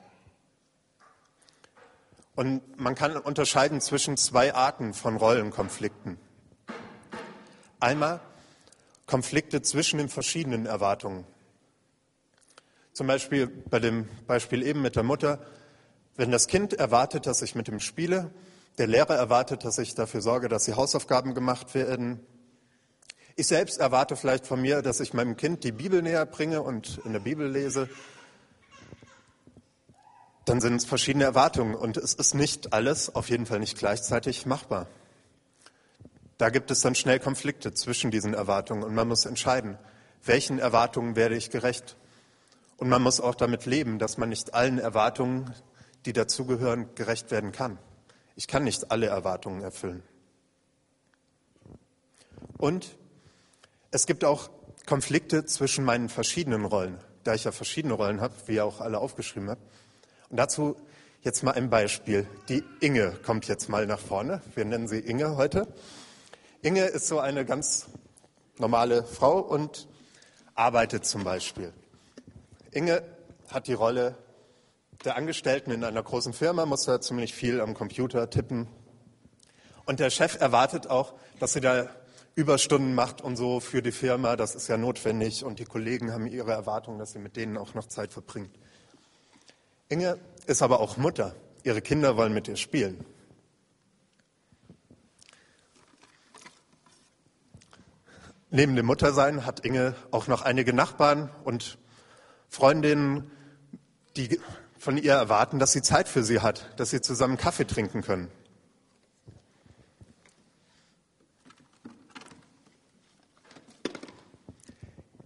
Und 2.35 2.79
man 2.79 2.95
kann 2.95 3.15
unterscheiden 3.15 3.79
zwischen 3.79 4.17
zwei 4.17 4.53
Arten 4.53 4.93
von 4.93 5.15
Rollenkonflikten. 5.15 6.17
Einmal 7.79 8.19
Konflikte 9.05 9.61
zwischen 9.61 9.99
den 9.99 10.09
verschiedenen 10.09 10.65
Erwartungen. 10.65 11.25
Zum 12.93 13.07
Beispiel 13.07 13.47
bei 13.47 13.79
dem 13.79 14.07
Beispiel 14.25 14.63
eben 14.63 14.81
mit 14.81 14.95
der 14.95 15.03
Mutter, 15.03 15.39
wenn 16.15 16.31
das 16.31 16.47
Kind 16.47 16.73
erwartet, 16.73 17.25
dass 17.25 17.41
ich 17.41 17.55
mit 17.55 17.67
ihm 17.67 17.79
spiele, 17.79 18.31
der 18.77 18.87
Lehrer 18.87 19.15
erwartet, 19.15 19.63
dass 19.63 19.77
ich 19.77 19.95
dafür 19.95 20.21
sorge, 20.21 20.49
dass 20.49 20.65
die 20.65 20.73
Hausaufgaben 20.73 21.33
gemacht 21.33 21.75
werden. 21.75 22.19
Ich 23.37 23.47
selbst 23.47 23.79
erwarte 23.79 24.15
vielleicht 24.15 24.47
von 24.47 24.61
mir, 24.61 24.81
dass 24.81 25.01
ich 25.01 25.13
meinem 25.13 25.35
Kind 25.35 25.65
die 25.65 25.73
Bibel 25.73 26.01
näher 26.01 26.25
bringe 26.25 26.61
und 26.61 27.01
in 27.03 27.11
der 27.11 27.19
Bibel 27.19 27.49
lese. 27.49 27.89
dann 30.45 30.61
sind 30.61 30.75
es 30.75 30.85
verschiedene 30.85 31.25
Erwartungen 31.25 31.75
und 31.75 31.97
es 31.97 32.13
ist 32.13 32.33
nicht 32.35 32.71
alles, 32.71 33.13
auf 33.13 33.29
jeden 33.29 33.45
Fall 33.45 33.59
nicht 33.59 33.77
gleichzeitig 33.77 34.45
machbar. 34.45 34.87
Da 36.37 36.49
gibt 36.49 36.69
es 36.71 36.81
dann 36.81 36.95
schnell 36.95 37.19
Konflikte 37.19 37.73
zwischen 37.73 38.11
diesen 38.11 38.33
Erwartungen 38.33 38.83
und 38.83 38.93
man 38.93 39.07
muss 39.07 39.25
entscheiden, 39.25 39.77
welchen 40.23 40.59
Erwartungen 40.59 41.15
werde 41.15 41.35
ich 41.35 41.49
gerecht. 41.49 41.97
Und 42.77 42.89
man 42.89 43.01
muss 43.01 43.19
auch 43.19 43.35
damit 43.35 43.65
leben, 43.65 43.99
dass 43.99 44.17
man 44.17 44.29
nicht 44.29 44.53
allen 44.53 44.77
Erwartungen, 44.77 45.53
die 46.05 46.13
dazugehören, 46.13 46.93
gerecht 46.95 47.31
werden 47.31 47.51
kann. 47.51 47.79
Ich 48.35 48.47
kann 48.47 48.63
nicht 48.63 48.91
alle 48.91 49.07
Erwartungen 49.07 49.61
erfüllen. 49.61 50.03
Und 52.57 52.95
es 53.95 54.07
gibt 54.07 54.25
auch 54.25 54.49
Konflikte 54.85 55.45
zwischen 55.45 55.85
meinen 55.85 56.09
verschiedenen 56.09 56.65
Rollen, 56.65 56.99
da 57.23 57.33
ich 57.33 57.45
ja 57.45 57.53
verschiedene 57.53 57.93
Rollen 57.93 58.19
habe, 58.19 58.33
wie 58.45 58.55
ihr 58.55 58.65
auch 58.65 58.81
alle 58.81 58.99
aufgeschrieben 58.99 59.49
habt. 59.49 59.61
Und 60.29 60.35
dazu 60.35 60.75
jetzt 61.21 61.43
mal 61.43 61.53
ein 61.53 61.69
Beispiel. 61.69 62.27
Die 62.49 62.61
Inge 62.81 63.13
kommt 63.25 63.47
jetzt 63.47 63.69
mal 63.69 63.85
nach 63.85 63.99
vorne. 63.99 64.41
Wir 64.53 64.65
nennen 64.65 64.89
sie 64.89 64.99
Inge 64.99 65.37
heute. 65.37 65.73
Inge 66.61 66.83
ist 66.83 67.07
so 67.07 67.19
eine 67.19 67.45
ganz 67.45 67.85
normale 68.57 69.05
Frau 69.05 69.39
und 69.39 69.87
arbeitet 70.55 71.05
zum 71.05 71.23
Beispiel. 71.23 71.71
Inge 72.71 73.01
hat 73.49 73.67
die 73.67 73.73
Rolle 73.73 74.17
der 75.05 75.15
Angestellten 75.15 75.71
in 75.71 75.85
einer 75.85 76.03
großen 76.03 76.33
Firma, 76.33 76.65
muss 76.65 76.83
da 76.83 76.99
ziemlich 76.99 77.33
viel 77.33 77.61
am 77.61 77.73
Computer 77.73 78.29
tippen. 78.29 78.67
Und 79.85 80.01
der 80.01 80.09
Chef 80.09 80.41
erwartet 80.41 80.87
auch, 80.87 81.13
dass 81.39 81.53
sie 81.53 81.61
da 81.61 81.87
Überstunden 82.35 82.93
macht 82.93 83.21
und 83.21 83.37
so 83.37 83.61
für 83.61 83.81
die 83.81 83.93
Firma. 83.93 84.35
Das 84.35 84.55
ist 84.55 84.67
ja 84.67 84.77
notwendig. 84.77 85.45
Und 85.45 85.59
die 85.59 85.65
Kollegen 85.65 86.11
haben 86.11 86.27
ihre 86.27 86.51
Erwartungen, 86.51 86.99
dass 86.99 87.13
sie 87.13 87.19
mit 87.19 87.37
denen 87.37 87.57
auch 87.57 87.73
noch 87.73 87.87
Zeit 87.87 88.11
verbringt. 88.11 88.51
Inge 89.87 90.19
ist 90.45 90.61
aber 90.61 90.81
auch 90.81 90.97
Mutter. 90.97 91.33
Ihre 91.63 91.81
Kinder 91.81 92.17
wollen 92.17 92.33
mit 92.33 92.47
ihr 92.47 92.57
spielen. 92.57 93.05
Neben 98.51 98.75
dem 98.75 98.85
Muttersein 98.85 99.45
hat 99.45 99.65
Inge 99.65 99.95
auch 100.11 100.27
noch 100.27 100.41
einige 100.41 100.73
Nachbarn 100.73 101.29
und 101.43 101.77
Freundinnen, 102.49 103.31
die 104.15 104.39
von 104.77 104.97
ihr 104.97 105.13
erwarten, 105.13 105.57
dass 105.59 105.71
sie 105.71 105.81
Zeit 105.81 106.07
für 106.07 106.23
sie 106.23 106.41
hat, 106.41 106.69
dass 106.77 106.89
sie 106.89 107.01
zusammen 107.01 107.37
Kaffee 107.37 107.65
trinken 107.65 108.01
können. 108.01 108.29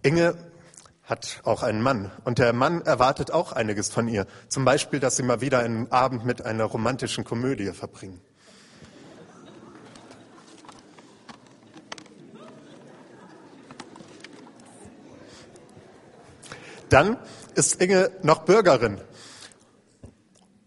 Inge 0.02 0.34
hat 1.04 1.40
auch 1.44 1.62
einen 1.62 1.82
Mann 1.82 2.10
und 2.24 2.38
der 2.38 2.52
Mann 2.52 2.82
erwartet 2.82 3.32
auch 3.32 3.52
einiges 3.52 3.90
von 3.90 4.08
ihr. 4.08 4.26
Zum 4.48 4.64
Beispiel, 4.64 5.00
dass 5.00 5.16
sie 5.16 5.22
mal 5.22 5.40
wieder 5.40 5.58
einen 5.58 5.90
Abend 5.92 6.24
mit 6.24 6.44
einer 6.44 6.64
romantischen 6.64 7.24
Komödie 7.24 7.72
verbringen. 7.72 8.20
Dann 16.88 17.18
ist 17.54 17.80
Inge 17.80 18.10
noch 18.22 18.44
Bürgerin. 18.44 19.00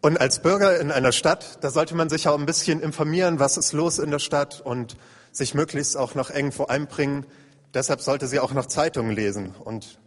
Und 0.02 0.20
als 0.20 0.42
Bürger 0.42 0.80
in 0.80 0.92
einer 0.92 1.12
Stadt, 1.12 1.60
da 1.62 1.70
sollte 1.70 1.96
man 1.96 2.10
sich 2.10 2.28
auch 2.28 2.38
ein 2.38 2.46
bisschen 2.46 2.82
informieren, 2.82 3.40
was 3.40 3.58
ist 3.58 3.72
los 3.72 4.00
in 4.00 4.12
der 4.12 4.20
Stadt 4.20 4.62
und 4.62 4.98
sich 5.32 5.54
möglichst 5.54 5.96
auch 5.98 6.16
noch 6.16 6.30
irgendwo 6.30 6.66
einbringen. 6.66 7.25
Deshalb 7.74 8.01
sollte 8.01 8.27
sie 8.27 8.39
auch 8.39 8.53
noch 8.53 8.68
Zeitungen 8.68 9.15
lesen 9.15 9.56
und 9.56 10.00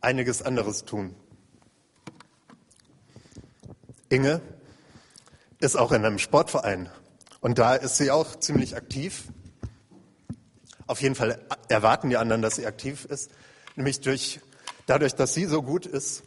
einiges 0.00 0.42
anderes 0.42 0.84
tun. 0.84 1.14
Inge 4.08 4.40
ist 5.58 5.76
auch 5.76 5.92
in 5.92 6.04
einem 6.04 6.18
Sportverein 6.18 6.90
und 7.40 7.58
da 7.58 7.74
ist 7.74 7.96
sie 7.96 8.10
auch 8.10 8.36
ziemlich 8.36 8.76
aktiv. 8.76 9.24
Auf 10.86 11.00
jeden 11.02 11.14
Fall 11.14 11.40
erwarten 11.68 12.10
die 12.10 12.16
anderen, 12.16 12.42
dass 12.42 12.56
sie 12.56 12.66
aktiv 12.66 13.04
ist, 13.04 13.30
nämlich 13.74 14.00
durch 14.00 14.40
Dadurch, 14.86 15.16
dass 15.16 15.34
sie 15.34 15.46
so 15.46 15.62
gut 15.62 15.84
ist, 15.84 16.22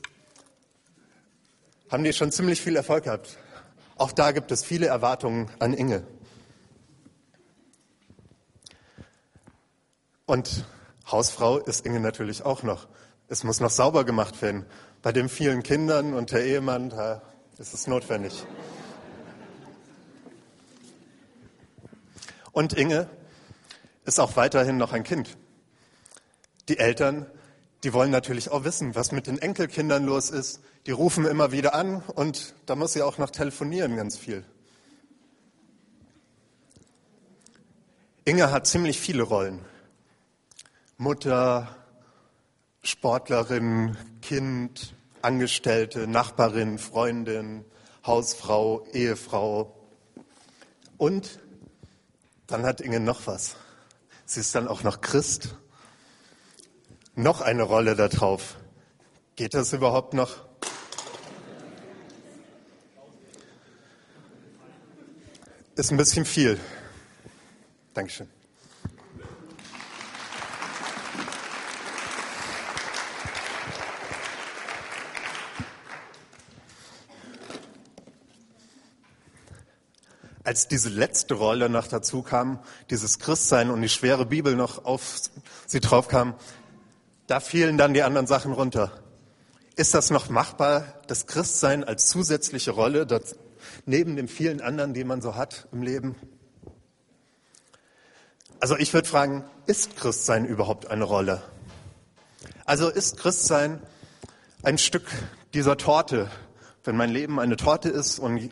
haben 1.89 2.03
die 2.03 2.11
schon 2.11 2.29
ziemlich 2.29 2.61
viel 2.61 2.75
Erfolg 2.75 3.05
gehabt. 3.05 3.37
Auch 3.95 4.11
da 4.11 4.33
gibt 4.33 4.51
es 4.51 4.65
viele 4.65 4.87
Erwartungen 4.87 5.49
an 5.59 5.73
Inge. 5.73 6.05
Und 10.29 10.65
Hausfrau 11.09 11.57
ist 11.57 11.85
Inge 11.87 11.99
natürlich 11.99 12.43
auch 12.43 12.61
noch. 12.61 12.87
Es 13.29 13.43
muss 13.43 13.59
noch 13.59 13.71
sauber 13.71 14.05
gemacht 14.05 14.41
werden. 14.41 14.65
Bei 15.01 15.11
den 15.11 15.27
vielen 15.27 15.63
Kindern 15.63 16.13
und 16.13 16.31
der 16.31 16.45
Ehemann, 16.45 16.89
da 16.89 17.21
ist 17.57 17.73
es 17.73 17.87
notwendig. 17.87 18.45
Und 22.51 22.73
Inge 22.73 23.09
ist 24.05 24.19
auch 24.19 24.35
weiterhin 24.35 24.77
noch 24.77 24.93
ein 24.93 25.03
Kind. 25.03 25.35
Die 26.67 26.77
Eltern 26.77 27.25
die 27.83 27.93
wollen 27.93 28.11
natürlich 28.11 28.51
auch 28.51 28.65
wissen, 28.65 28.93
was 28.93 29.11
mit 29.11 29.27
den 29.27 29.39
Enkelkindern 29.39 30.05
los 30.05 30.29
ist. 30.29 30.59
Die 30.85 30.91
rufen 30.91 31.25
immer 31.25 31.51
wieder 31.51 31.73
an 31.73 32.03
und 32.15 32.53
da 32.65 32.75
muss 32.75 32.93
sie 32.93 33.01
auch 33.01 33.17
noch 33.17 33.29
telefonieren 33.29 33.95
ganz 33.95 34.17
viel. 34.17 34.43
Inge 38.25 38.51
hat 38.51 38.67
ziemlich 38.67 38.99
viele 38.99 39.23
Rollen. 39.23 39.65
Mutter, 41.01 41.73
Sportlerin, 42.83 43.97
Kind, 44.21 44.93
Angestellte, 45.21 46.07
Nachbarin, 46.07 46.77
Freundin, 46.77 47.63
Hausfrau, 48.05 48.85
Ehefrau. 48.91 49.73
Und 50.97 51.39
dann 52.47 52.63
hat 52.65 52.81
Inge 52.81 52.99
noch 52.99 53.27
was. 53.27 53.55
Sie 54.25 54.41
ist 54.41 54.53
dann 54.55 54.67
auch 54.67 54.83
noch 54.83 54.99
Christ 54.99 55.55
noch 57.15 57.39
eine 57.39 57.63
Rolle 57.63 57.95
da 57.95 58.09
drauf. 58.09 58.57
Geht 59.37 59.53
das 59.53 59.71
überhaupt 59.71 60.13
noch? 60.13 60.35
Ist 65.75 65.91
ein 65.91 65.97
bisschen 65.97 66.25
viel. 66.25 66.59
Dankeschön. 67.93 68.38
Als 80.49 80.67
diese 80.67 80.89
letzte 80.89 81.35
Rolle 81.35 81.69
noch 81.69 81.85
dazu 81.85 82.23
kam, 82.23 82.57
dieses 82.89 83.19
Christsein 83.19 83.69
und 83.69 83.83
die 83.83 83.87
schwere 83.87 84.25
Bibel 84.25 84.55
noch 84.55 84.83
auf 84.83 85.21
sie 85.67 85.79
drauf 85.79 86.07
kam, 86.07 86.33
da 87.27 87.39
fielen 87.39 87.77
dann 87.77 87.93
die 87.93 88.01
anderen 88.01 88.25
Sachen 88.25 88.53
runter. 88.53 88.91
Ist 89.75 89.93
das 89.93 90.09
noch 90.09 90.29
machbar, 90.29 90.85
das 91.05 91.27
Christsein 91.27 91.83
als 91.83 92.07
zusätzliche 92.07 92.71
Rolle 92.71 93.05
das, 93.05 93.35
neben 93.85 94.15
den 94.15 94.27
vielen 94.27 94.59
anderen, 94.59 94.95
die 94.95 95.03
man 95.03 95.21
so 95.21 95.35
hat 95.35 95.67
im 95.71 95.83
Leben? 95.83 96.15
Also 98.59 98.75
ich 98.75 98.91
würde 98.91 99.07
fragen, 99.07 99.43
ist 99.67 99.97
Christsein 99.97 100.45
überhaupt 100.45 100.89
eine 100.89 101.03
Rolle? 101.03 101.43
Also 102.65 102.89
ist 102.89 103.17
Christsein 103.17 103.83
ein 104.63 104.79
Stück 104.79 105.05
dieser 105.53 105.77
Torte? 105.77 106.27
Wenn 106.83 106.97
mein 106.97 107.11
Leben 107.11 107.39
eine 107.39 107.55
Torte 107.55 107.89
ist 107.89 108.17
und 108.17 108.49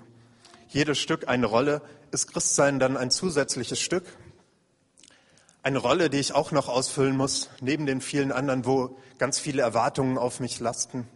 jedes 0.78 0.98
Stück 1.00 1.28
eine 1.28 1.48
Rolle, 1.48 1.82
ist 2.12 2.32
Christsein 2.32 2.80
dann 2.80 2.96
ein 2.96 3.12
zusätzliches 3.12 3.80
Stück? 3.80 4.06
eine 5.68 5.80
Rolle, 5.80 6.10
die 6.10 6.20
ich 6.20 6.34
auch 6.34 6.54
noch 6.54 6.70
ausfüllen 6.70 7.18
muss, 7.18 7.50
neben 7.60 7.86
den 7.86 8.00
vielen 8.00 8.32
anderen, 8.32 8.66
wo 8.66 8.98
ganz 9.18 9.38
viele 9.38 9.64
Erwartungen 9.64 10.18
auf 10.18 10.40
mich 10.40 10.62
lasten? 10.62 11.10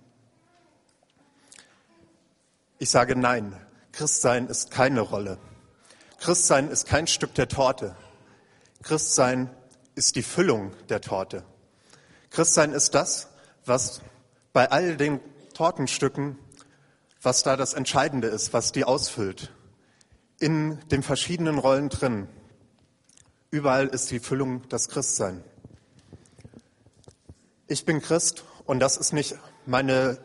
Ich 2.78 2.89
sage 2.89 3.15
nein, 3.15 3.56
Christsein 3.93 4.47
ist 4.47 4.69
keine 4.69 5.00
Rolle. 5.00 5.38
Christsein 6.19 6.67
ist 6.67 6.86
kein 6.86 7.08
Stück 7.08 7.34
der 7.36 7.47
Torte. 7.47 7.95
Christsein 8.84 9.50
ist 9.95 10.17
die 10.17 10.21
Füllung 10.21 10.74
der 10.89 11.00
Torte. 11.00 11.45
Christsein 12.30 12.74
ist 12.74 12.93
das, 12.93 13.30
was 13.65 14.02
bei 14.52 14.69
all 14.69 14.97
den 14.97 15.21
Tortenstücken, 15.54 16.38
was 17.21 17.43
da 17.43 17.55
das 17.55 17.73
Entscheidende 17.73 18.27
ist, 18.27 18.53
was 18.53 18.71
die 18.71 18.84
ausfüllt. 18.84 19.51
In 20.39 20.79
den 20.89 21.03
verschiedenen 21.03 21.60
Rollen 21.60 21.89
drin. 21.89 22.27
Überall 23.51 23.88
ist 23.88 24.10
die 24.10 24.19
Füllung 24.19 24.67
das 24.69 24.89
Christsein. 24.89 25.43
Ich 27.67 27.86
bin 27.86 28.01
Christ 28.01 28.43
und 28.65 28.79
das 28.79 28.97
ist 28.97 29.13
nicht 29.13 29.36
meine 29.65 30.17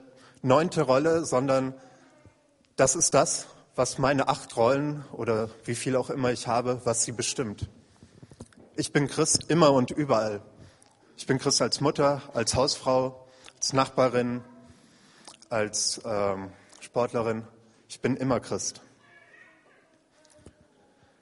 neunte 0.42 0.82
Rolle, 0.82 1.24
sondern 1.24 1.74
das 2.76 2.96
ist 2.96 3.14
das, 3.14 3.46
was 3.74 3.98
meine 3.98 4.28
acht 4.28 4.56
Rollen 4.56 5.04
oder 5.12 5.50
wie 5.64 5.74
viel 5.74 5.96
auch 5.96 6.09
immer 6.09 6.32
ich 6.32 6.46
habe, 6.46 6.80
was 6.85 7.04
sie 7.04 7.12
bestimmt. 7.12 7.68
Ich 8.74 8.92
bin 8.92 9.06
Christ 9.06 9.50
immer 9.50 9.72
und 9.72 9.90
überall. 9.90 10.40
Ich 11.16 11.26
bin 11.26 11.38
Christ 11.38 11.61
als 11.61 11.80
Mutter, 11.80 12.22
als 12.32 12.54
Hausfrau, 12.54 13.26
als 13.56 13.72
Nachbarin, 13.72 14.42
als 15.50 16.00
ähm, 16.04 16.50
Sportlerin. 16.96 17.46
Ich 17.90 18.00
bin 18.00 18.16
immer 18.16 18.40
Christ. 18.40 18.80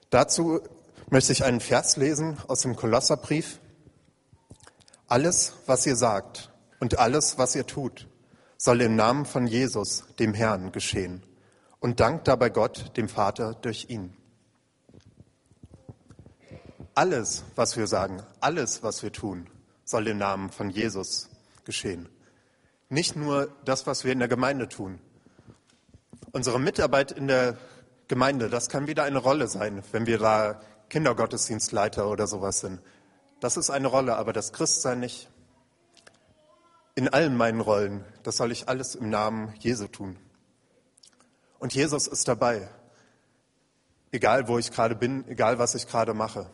Dazu 0.08 0.60
möchte 1.10 1.32
ich 1.32 1.42
einen 1.42 1.58
Vers 1.58 1.96
lesen 1.96 2.38
aus 2.46 2.60
dem 2.60 2.76
Kolosserbrief. 2.76 3.58
Alles, 5.08 5.54
was 5.66 5.84
ihr 5.84 5.96
sagt 5.96 6.52
und 6.78 7.00
alles, 7.00 7.38
was 7.38 7.56
ihr 7.56 7.66
tut, 7.66 8.06
soll 8.56 8.82
im 8.82 8.94
Namen 8.94 9.24
von 9.26 9.48
Jesus, 9.48 10.04
dem 10.20 10.32
Herrn, 10.32 10.70
geschehen. 10.70 11.24
Und 11.80 11.98
dankt 11.98 12.28
dabei 12.28 12.50
Gott, 12.50 12.96
dem 12.96 13.08
Vater, 13.08 13.54
durch 13.54 13.86
ihn. 13.88 14.16
Alles, 16.94 17.42
was 17.56 17.76
wir 17.76 17.88
sagen, 17.88 18.22
alles, 18.38 18.84
was 18.84 19.02
wir 19.02 19.10
tun, 19.10 19.50
soll 19.84 20.06
im 20.06 20.18
Namen 20.18 20.50
von 20.50 20.70
Jesus 20.70 21.30
geschehen. 21.64 22.08
Nicht 22.90 23.16
nur 23.16 23.48
das, 23.64 23.88
was 23.88 24.04
wir 24.04 24.12
in 24.12 24.20
der 24.20 24.28
Gemeinde 24.28 24.68
tun. 24.68 25.00
Unsere 26.34 26.58
Mitarbeit 26.58 27.12
in 27.12 27.28
der 27.28 27.56
Gemeinde, 28.08 28.50
das 28.50 28.68
kann 28.68 28.88
wieder 28.88 29.04
eine 29.04 29.18
Rolle 29.18 29.46
sein, 29.46 29.84
wenn 29.92 30.04
wir 30.06 30.18
da 30.18 30.60
Kindergottesdienstleiter 30.88 32.10
oder 32.10 32.26
sowas 32.26 32.58
sind. 32.58 32.80
Das 33.38 33.56
ist 33.56 33.70
eine 33.70 33.86
Rolle, 33.86 34.16
aber 34.16 34.32
das 34.32 34.52
Christsein 34.52 34.98
nicht. 34.98 35.30
In 36.96 37.08
allen 37.08 37.36
meinen 37.36 37.60
Rollen, 37.60 38.04
das 38.24 38.36
soll 38.36 38.50
ich 38.50 38.68
alles 38.68 38.96
im 38.96 39.10
Namen 39.10 39.54
Jesu 39.60 39.86
tun. 39.86 40.16
Und 41.60 41.72
Jesus 41.72 42.08
ist 42.08 42.26
dabei, 42.26 42.68
egal 44.10 44.48
wo 44.48 44.58
ich 44.58 44.72
gerade 44.72 44.96
bin, 44.96 45.28
egal 45.28 45.60
was 45.60 45.76
ich 45.76 45.86
gerade 45.86 46.14
mache. 46.14 46.50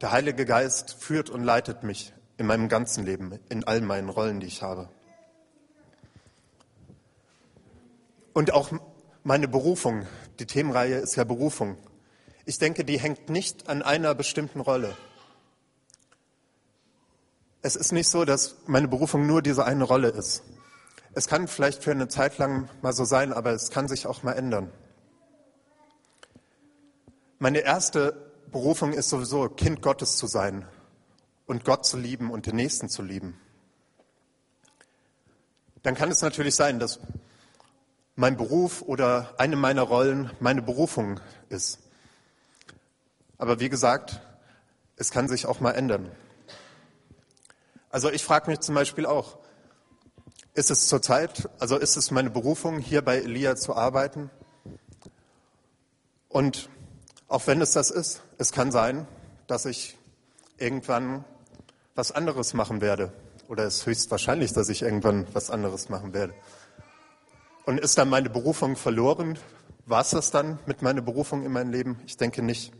Der 0.00 0.10
Heilige 0.10 0.44
Geist 0.44 0.96
führt 0.98 1.30
und 1.30 1.44
leitet 1.44 1.84
mich 1.84 2.12
in 2.36 2.46
meinem 2.46 2.68
ganzen 2.68 3.04
Leben, 3.04 3.38
in 3.48 3.62
all 3.62 3.80
meinen 3.80 4.08
Rollen, 4.08 4.40
die 4.40 4.48
ich 4.48 4.60
habe. 4.60 4.88
Und 8.32 8.52
auch 8.52 8.70
meine 9.22 9.48
Berufung, 9.48 10.06
die 10.38 10.46
Themenreihe 10.46 10.96
ist 10.96 11.16
ja 11.16 11.24
Berufung. 11.24 11.76
Ich 12.44 12.58
denke, 12.58 12.84
die 12.84 12.98
hängt 12.98 13.28
nicht 13.28 13.68
an 13.68 13.82
einer 13.82 14.14
bestimmten 14.14 14.60
Rolle. 14.60 14.96
Es 17.62 17.76
ist 17.76 17.92
nicht 17.92 18.08
so, 18.08 18.24
dass 18.24 18.56
meine 18.66 18.88
Berufung 18.88 19.26
nur 19.26 19.42
diese 19.42 19.64
eine 19.64 19.84
Rolle 19.84 20.08
ist. 20.08 20.42
Es 21.12 21.26
kann 21.26 21.48
vielleicht 21.48 21.82
für 21.82 21.90
eine 21.90 22.08
Zeit 22.08 22.38
lang 22.38 22.68
mal 22.82 22.92
so 22.92 23.04
sein, 23.04 23.32
aber 23.32 23.50
es 23.50 23.70
kann 23.70 23.88
sich 23.88 24.06
auch 24.06 24.22
mal 24.22 24.32
ändern. 24.32 24.72
Meine 27.38 27.60
erste 27.60 28.30
Berufung 28.52 28.92
ist 28.92 29.08
sowieso, 29.08 29.48
Kind 29.48 29.82
Gottes 29.82 30.16
zu 30.16 30.26
sein 30.26 30.66
und 31.46 31.64
Gott 31.64 31.84
zu 31.84 31.96
lieben 31.96 32.30
und 32.30 32.46
den 32.46 32.56
Nächsten 32.56 32.88
zu 32.88 33.02
lieben. 33.02 33.38
Dann 35.82 35.94
kann 35.94 36.10
es 36.10 36.22
natürlich 36.22 36.54
sein, 36.54 36.78
dass 36.78 37.00
mein 38.20 38.36
Beruf 38.36 38.82
oder 38.82 39.34
eine 39.38 39.56
meiner 39.56 39.80
Rollen 39.80 40.30
meine 40.40 40.60
Berufung 40.60 41.20
ist. 41.48 41.78
Aber 43.38 43.60
wie 43.60 43.70
gesagt, 43.70 44.20
es 44.96 45.10
kann 45.10 45.26
sich 45.26 45.46
auch 45.46 45.60
mal 45.60 45.70
ändern. 45.70 46.12
Also 47.88 48.10
ich 48.10 48.22
frage 48.22 48.50
mich 48.50 48.60
zum 48.60 48.74
Beispiel 48.74 49.06
auch, 49.06 49.38
ist 50.52 50.70
es 50.70 50.86
zurzeit, 50.86 51.48
also 51.60 51.78
ist 51.78 51.96
es 51.96 52.10
meine 52.10 52.28
Berufung, 52.28 52.78
hier 52.78 53.00
bei 53.00 53.16
Elia 53.16 53.56
zu 53.56 53.74
arbeiten? 53.74 54.28
Und 56.28 56.68
auch 57.26 57.46
wenn 57.46 57.62
es 57.62 57.72
das 57.72 57.90
ist, 57.90 58.20
es 58.36 58.52
kann 58.52 58.70
sein, 58.70 59.08
dass 59.46 59.64
ich 59.64 59.96
irgendwann 60.58 61.24
was 61.94 62.12
anderes 62.12 62.52
machen 62.52 62.82
werde. 62.82 63.14
Oder 63.48 63.64
es 63.64 63.76
ist 63.76 63.86
höchstwahrscheinlich, 63.86 64.52
dass 64.52 64.68
ich 64.68 64.82
irgendwann 64.82 65.26
was 65.32 65.50
anderes 65.50 65.88
machen 65.88 66.12
werde. 66.12 66.34
Und 67.70 67.78
ist 67.78 67.98
dann 67.98 68.08
meine 68.08 68.28
Berufung 68.28 68.74
verloren? 68.74 69.38
War 69.86 70.00
es 70.00 70.10
das 70.10 70.32
dann 70.32 70.58
mit 70.66 70.82
meiner 70.82 71.02
Berufung 71.02 71.44
in 71.44 71.52
meinem 71.52 71.70
Leben? 71.70 72.00
Ich 72.04 72.16
denke 72.16 72.42
nicht. 72.42 72.72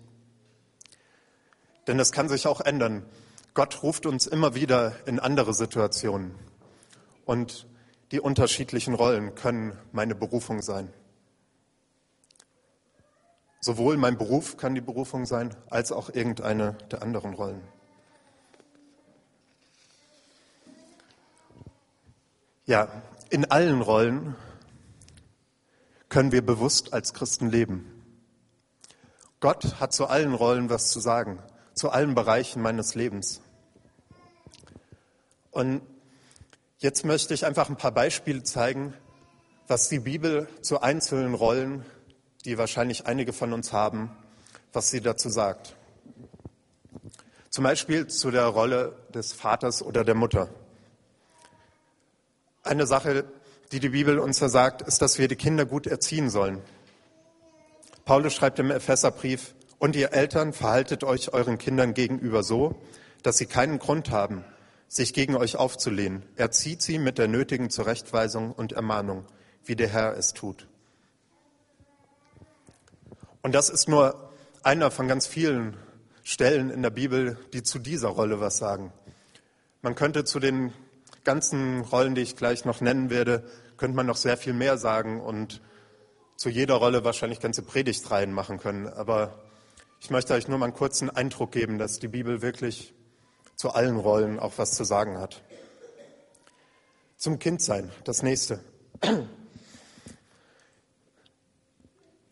Denn 1.86 1.96
das 1.96 2.10
kann 2.10 2.28
sich 2.28 2.48
auch 2.48 2.60
ändern. 2.60 3.06
Gott 3.54 3.84
ruft 3.84 4.04
uns 4.04 4.26
immer 4.26 4.56
wieder 4.56 4.96
in 5.06 5.20
andere 5.20 5.54
Situationen. 5.54 6.34
Und 7.24 7.68
die 8.10 8.18
unterschiedlichen 8.18 8.94
Rollen 8.94 9.36
können 9.36 9.78
meine 9.92 10.16
Berufung 10.16 10.60
sein. 10.60 10.92
Sowohl 13.60 13.96
mein 13.96 14.18
Beruf 14.18 14.56
kann 14.56 14.74
die 14.74 14.80
Berufung 14.80 15.24
sein, 15.24 15.54
als 15.70 15.92
auch 15.92 16.12
irgendeine 16.12 16.72
der 16.90 17.02
anderen 17.02 17.34
Rollen. 17.34 17.62
Ja, 22.66 22.88
in 23.28 23.44
allen 23.44 23.82
Rollen 23.82 24.34
können 26.10 26.32
wir 26.32 26.44
bewusst 26.44 26.92
als 26.92 27.14
Christen 27.14 27.48
leben. 27.48 27.86
Gott 29.40 29.80
hat 29.80 29.94
zu 29.94 30.06
allen 30.06 30.34
Rollen 30.34 30.68
was 30.68 30.90
zu 30.90 31.00
sagen, 31.00 31.38
zu 31.72 31.88
allen 31.88 32.14
Bereichen 32.14 32.60
meines 32.60 32.94
Lebens. 32.94 33.40
Und 35.50 35.80
jetzt 36.78 37.06
möchte 37.06 37.32
ich 37.32 37.46
einfach 37.46 37.70
ein 37.70 37.76
paar 37.76 37.92
Beispiele 37.92 38.42
zeigen, 38.42 38.92
was 39.66 39.88
die 39.88 40.00
Bibel 40.00 40.46
zu 40.60 40.82
einzelnen 40.82 41.32
Rollen 41.32 41.86
die 42.44 42.58
wahrscheinlich 42.58 43.06
einige 43.06 43.32
von 43.32 43.52
uns 43.52 43.72
haben, 43.72 44.10
was 44.72 44.90
sie 44.90 45.00
dazu 45.00 45.28
sagt. 45.28 45.76
Zum 47.50 47.64
Beispiel 47.64 48.06
zu 48.06 48.30
der 48.30 48.46
Rolle 48.46 48.96
des 49.12 49.32
Vaters 49.32 49.82
oder 49.82 50.04
der 50.04 50.14
Mutter. 50.14 50.48
Eine 52.62 52.86
Sache, 52.86 53.24
die 53.72 53.80
die 53.80 53.90
Bibel 53.90 54.18
uns 54.18 54.38
sagt, 54.38 54.82
ist, 54.82 55.00
dass 55.02 55.18
wir 55.18 55.28
die 55.28 55.36
Kinder 55.36 55.64
gut 55.64 55.86
erziehen 55.86 56.30
sollen. 56.30 56.60
Paulus 58.04 58.34
schreibt 58.34 58.58
im 58.58 58.70
Epheserbrief, 58.70 59.54
und 59.78 59.96
ihr 59.96 60.12
Eltern 60.12 60.52
verhaltet 60.52 61.04
euch 61.04 61.32
euren 61.32 61.56
Kindern 61.56 61.94
gegenüber 61.94 62.42
so, 62.42 62.80
dass 63.22 63.38
sie 63.38 63.46
keinen 63.46 63.78
Grund 63.78 64.10
haben, 64.10 64.44
sich 64.88 65.14
gegen 65.14 65.36
euch 65.36 65.56
aufzulehnen. 65.56 66.22
Erzieht 66.36 66.82
sie 66.82 66.98
mit 66.98 67.16
der 67.16 67.28
nötigen 67.28 67.70
Zurechtweisung 67.70 68.52
und 68.52 68.72
Ermahnung, 68.72 69.24
wie 69.64 69.76
der 69.76 69.88
Herr 69.88 70.16
es 70.18 70.34
tut. 70.34 70.66
Und 73.40 73.54
das 73.54 73.70
ist 73.70 73.88
nur 73.88 74.30
einer 74.62 74.90
von 74.90 75.08
ganz 75.08 75.26
vielen 75.26 75.76
Stellen 76.22 76.68
in 76.68 76.82
der 76.82 76.90
Bibel, 76.90 77.38
die 77.54 77.62
zu 77.62 77.78
dieser 77.78 78.08
Rolle 78.08 78.38
was 78.38 78.58
sagen. 78.58 78.92
Man 79.80 79.94
könnte 79.94 80.24
zu 80.24 80.40
den 80.40 80.74
ganzen 81.24 81.80
Rollen, 81.82 82.14
die 82.14 82.22
ich 82.22 82.36
gleich 82.36 82.64
noch 82.64 82.80
nennen 82.80 83.10
werde, 83.10 83.44
könnte 83.76 83.96
man 83.96 84.06
noch 84.06 84.16
sehr 84.16 84.36
viel 84.36 84.52
mehr 84.52 84.78
sagen 84.78 85.20
und 85.20 85.60
zu 86.36 86.48
jeder 86.48 86.74
Rolle 86.74 87.04
wahrscheinlich 87.04 87.40
ganze 87.40 87.62
Predigtreihen 87.62 88.32
machen 88.32 88.58
können. 88.58 88.88
Aber 88.88 89.38
ich 90.00 90.10
möchte 90.10 90.34
euch 90.34 90.48
nur 90.48 90.58
mal 90.58 90.66
einen 90.66 90.74
kurzen 90.74 91.10
Eindruck 91.10 91.52
geben, 91.52 91.78
dass 91.78 91.98
die 91.98 92.08
Bibel 92.08 92.40
wirklich 92.42 92.94
zu 93.56 93.70
allen 93.70 93.96
Rollen 93.96 94.38
auch 94.38 94.54
was 94.56 94.72
zu 94.72 94.84
sagen 94.84 95.18
hat. 95.18 95.42
Zum 97.18 97.38
Kindsein, 97.38 97.90
das 98.04 98.22
nächste. 98.22 98.60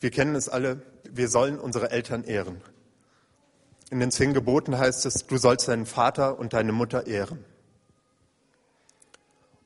Wir 0.01 0.11
kennen 0.11 0.35
es 0.37 0.48
alle, 0.48 0.81
wir 1.11 1.29
sollen 1.29 1.59
unsere 1.59 1.90
Eltern 1.90 2.24
ehren. 2.24 2.62
In 3.90 4.01
den 4.01 4.11
zehn 4.11 4.33
Geboten 4.33 4.79
heißt 4.79 5.05
es, 5.07 5.27
du 5.27 5.37
sollst 5.37 5.68
deinen 5.68 5.87
Vater 5.87 6.38
und 6.38 6.53
deine 6.53 6.72
Mutter 6.72 7.07
ehren. 7.07 7.44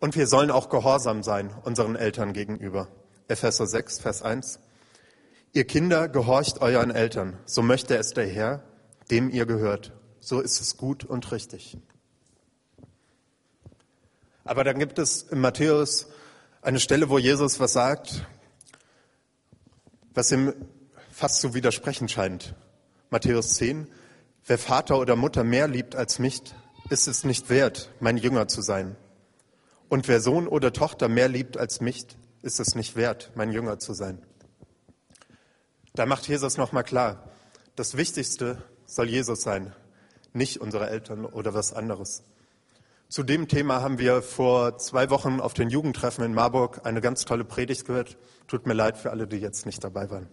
Und 0.03 0.17
wir 0.17 0.27
sollen 0.27 0.51
auch 0.51 0.69
gehorsam 0.69 1.23
sein 1.23 1.55
unseren 1.62 1.95
Eltern 1.95 2.33
gegenüber. 2.33 2.88
Epheser 3.29 3.69
6, 3.69 4.01
Vers 4.01 4.21
1. 4.21 4.59
Ihr 5.53 5.65
Kinder, 5.65 6.09
gehorcht 6.09 6.61
euren 6.61 6.91
Eltern, 6.91 7.38
so 7.47 7.62
möchte 7.62 7.97
es 7.97 8.11
der 8.11 8.27
Herr, 8.27 8.65
dem 9.12 9.31
ihr 9.31 9.47
gehört. 9.47 9.93
So 10.19 10.41
ist 10.41 10.61
es 10.61 10.77
gut 10.77 11.05
und 11.05 11.31
richtig. 11.31 11.79
Aber 14.43 14.65
dann 14.65 14.81
gibt 14.81 14.99
es 14.99 15.23
in 15.23 15.38
Matthäus 15.38 16.09
eine 16.62 16.81
Stelle, 16.81 17.09
wo 17.09 17.19
Jesus 17.19 17.61
was 17.61 17.73
sagt, 17.73 18.27
was 20.15 20.33
ihm 20.33 20.53
fast 21.12 21.41
zu 21.41 21.55
widersprechen 21.55 22.09
scheint. 22.09 22.57
Matthäus 23.11 23.55
10, 23.55 23.87
wer 24.47 24.59
Vater 24.59 24.99
oder 24.99 25.15
Mutter 25.15 25.45
mehr 25.45 25.69
liebt 25.69 25.95
als 25.95 26.19
mich, 26.19 26.43
ist 26.91 27.07
es 27.07 27.23
nicht 27.23 27.51
wert, 27.51 27.93
mein 28.01 28.17
Jünger 28.17 28.49
zu 28.49 28.62
sein. 28.62 28.97
Und 29.93 30.09
wer 30.09 30.23
Sohn 30.23 30.49
oder 30.49 30.73
Tochter 30.73 31.07
mehr 31.09 31.29
liebt 31.29 31.59
als 31.59 31.83
mich, 31.83 32.07
ist 32.41 32.61
es 32.61 32.75
nicht 32.75 32.97
wert, 32.97 33.31
mein 33.35 33.53
Jünger 33.53 33.79
zu 33.79 33.93
sein. 33.93 34.23
Da 35.93 36.07
macht 36.07 36.27
Jesus 36.27 36.57
nochmal 36.57 36.83
klar, 36.83 37.29
das 37.77 37.95
Wichtigste 37.99 38.65
soll 38.87 39.11
Jesus 39.11 39.43
sein, 39.43 39.75
nicht 40.33 40.63
unsere 40.63 40.89
Eltern 40.89 41.27
oder 41.27 41.53
was 41.53 41.75
anderes. 41.75 42.25
Zu 43.11 43.23
dem 43.23 43.49
Thema 43.49 43.83
haben 43.83 43.99
wir 43.99 44.23
vor 44.23 44.79
zwei 44.79 45.11
Wochen 45.11 45.41
auf 45.41 45.53
den 45.53 45.69
Jugendtreffen 45.69 46.25
in 46.25 46.33
Marburg 46.33 46.87
eine 46.87 47.03
ganz 47.03 47.27
tolle 47.27 47.45
Predigt 47.45 47.85
gehört. 47.85 48.17
Tut 48.47 48.67
mir 48.67 48.73
leid 48.73 48.97
für 48.97 49.11
alle, 49.11 49.27
die 49.27 49.41
jetzt 49.41 49.67
nicht 49.67 49.85
dabei 49.85 50.09
waren 50.09 50.27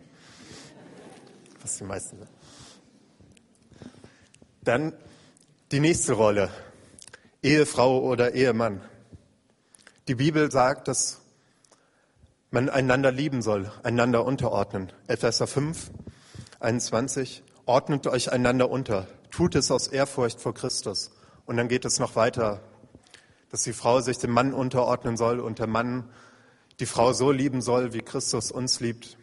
was 1.61 1.75
die 1.75 1.83
meisten 1.83 2.17
sind. 2.19 2.29
Dann 4.63 4.93
die 5.73 5.81
nächste 5.81 6.13
Rolle, 6.13 6.49
Ehefrau 7.43 7.99
oder 7.99 8.33
Ehemann. 8.33 8.88
Die 10.09 10.15
Bibel 10.15 10.51
sagt, 10.51 10.87
dass 10.87 11.21
man 12.49 12.67
einander 12.67 13.11
lieben 13.11 13.43
soll, 13.43 13.71
einander 13.83 14.25
unterordnen. 14.25 14.91
Epheser 15.05 15.45
5, 15.45 15.91
21, 16.59 17.43
ordnet 17.67 18.07
euch 18.07 18.31
einander 18.31 18.71
unter, 18.71 19.05
tut 19.29 19.53
es 19.53 19.69
aus 19.69 19.87
Ehrfurcht 19.87 20.41
vor 20.41 20.55
Christus. 20.55 21.11
Und 21.45 21.57
dann 21.57 21.67
geht 21.67 21.85
es 21.85 21.99
noch 21.99 22.15
weiter, 22.15 22.59
dass 23.51 23.61
die 23.61 23.71
Frau 23.71 24.01
sich 24.01 24.17
dem 24.17 24.31
Mann 24.31 24.51
unterordnen 24.51 25.15
soll 25.15 25.39
und 25.39 25.59
der 25.59 25.67
Mann 25.67 26.09
die 26.79 26.87
Frau 26.87 27.13
so 27.13 27.31
lieben 27.31 27.61
soll, 27.61 27.93
wie 27.93 28.01
Christus 28.01 28.51
uns 28.51 28.79
liebt. 28.79 29.15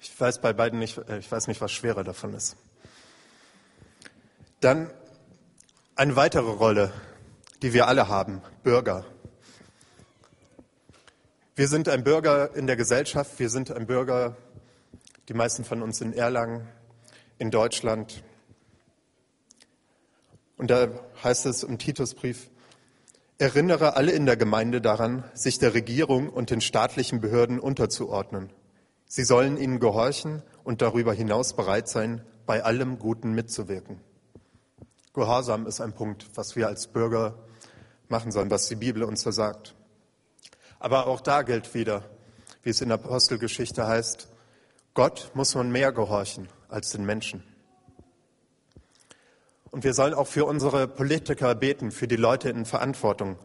Ich 0.00 0.20
weiß 0.20 0.40
bei 0.40 0.52
beiden 0.52 0.78
nicht, 0.78 0.96
äh, 1.08 1.18
ich 1.18 1.32
weiß 1.32 1.48
nicht, 1.48 1.60
was 1.60 1.72
schwerer 1.72 2.04
davon 2.04 2.34
ist. 2.34 2.56
Dann 4.60 4.92
eine 5.96 6.14
weitere 6.14 6.50
Rolle, 6.50 6.92
die 7.62 7.72
wir 7.72 7.88
alle 7.88 8.06
haben, 8.06 8.42
Bürger. 8.62 9.04
Wir 11.58 11.66
sind 11.66 11.88
ein 11.88 12.04
Bürger 12.04 12.54
in 12.54 12.68
der 12.68 12.76
Gesellschaft, 12.76 13.40
wir 13.40 13.50
sind 13.50 13.72
ein 13.72 13.88
Bürger, 13.88 14.36
die 15.28 15.34
meisten 15.34 15.64
von 15.64 15.82
uns 15.82 16.00
in 16.00 16.12
Erlangen, 16.12 16.68
in 17.36 17.50
Deutschland. 17.50 18.22
Und 20.56 20.70
da 20.70 20.86
heißt 21.24 21.46
es 21.46 21.64
im 21.64 21.78
Titusbrief, 21.78 22.48
erinnere 23.38 23.96
alle 23.96 24.12
in 24.12 24.24
der 24.24 24.36
Gemeinde 24.36 24.80
daran, 24.80 25.24
sich 25.34 25.58
der 25.58 25.74
Regierung 25.74 26.28
und 26.28 26.50
den 26.50 26.60
staatlichen 26.60 27.20
Behörden 27.20 27.58
unterzuordnen. 27.58 28.52
Sie 29.06 29.24
sollen 29.24 29.56
ihnen 29.56 29.80
gehorchen 29.80 30.44
und 30.62 30.80
darüber 30.80 31.12
hinaus 31.12 31.56
bereit 31.56 31.88
sein, 31.88 32.22
bei 32.46 32.62
allem 32.62 33.00
Guten 33.00 33.32
mitzuwirken. 33.32 34.00
Gehorsam 35.12 35.66
ist 35.66 35.80
ein 35.80 35.92
Punkt, 35.92 36.24
was 36.36 36.54
wir 36.54 36.68
als 36.68 36.86
Bürger 36.86 37.34
machen 38.08 38.30
sollen, 38.30 38.48
was 38.48 38.68
die 38.68 38.76
Bibel 38.76 39.02
uns 39.02 39.24
da 39.24 39.32
sagt. 39.32 39.74
Aber 40.78 41.06
auch 41.06 41.20
da 41.20 41.42
gilt 41.42 41.74
wieder, 41.74 42.04
wie 42.62 42.70
es 42.70 42.80
in 42.80 42.88
der 42.88 42.98
Apostelgeschichte 42.98 43.86
heißt, 43.86 44.28
Gott 44.94 45.30
muss 45.34 45.54
man 45.54 45.70
mehr 45.70 45.92
gehorchen 45.92 46.48
als 46.68 46.90
den 46.90 47.04
Menschen. 47.04 47.42
Und 49.70 49.84
wir 49.84 49.94
sollen 49.94 50.14
auch 50.14 50.26
für 50.26 50.44
unsere 50.44 50.88
Politiker 50.88 51.54
beten, 51.54 51.90
für 51.90 52.08
die 52.08 52.16
Leute 52.16 52.48
in 52.50 52.64
Verantwortung. 52.64 53.38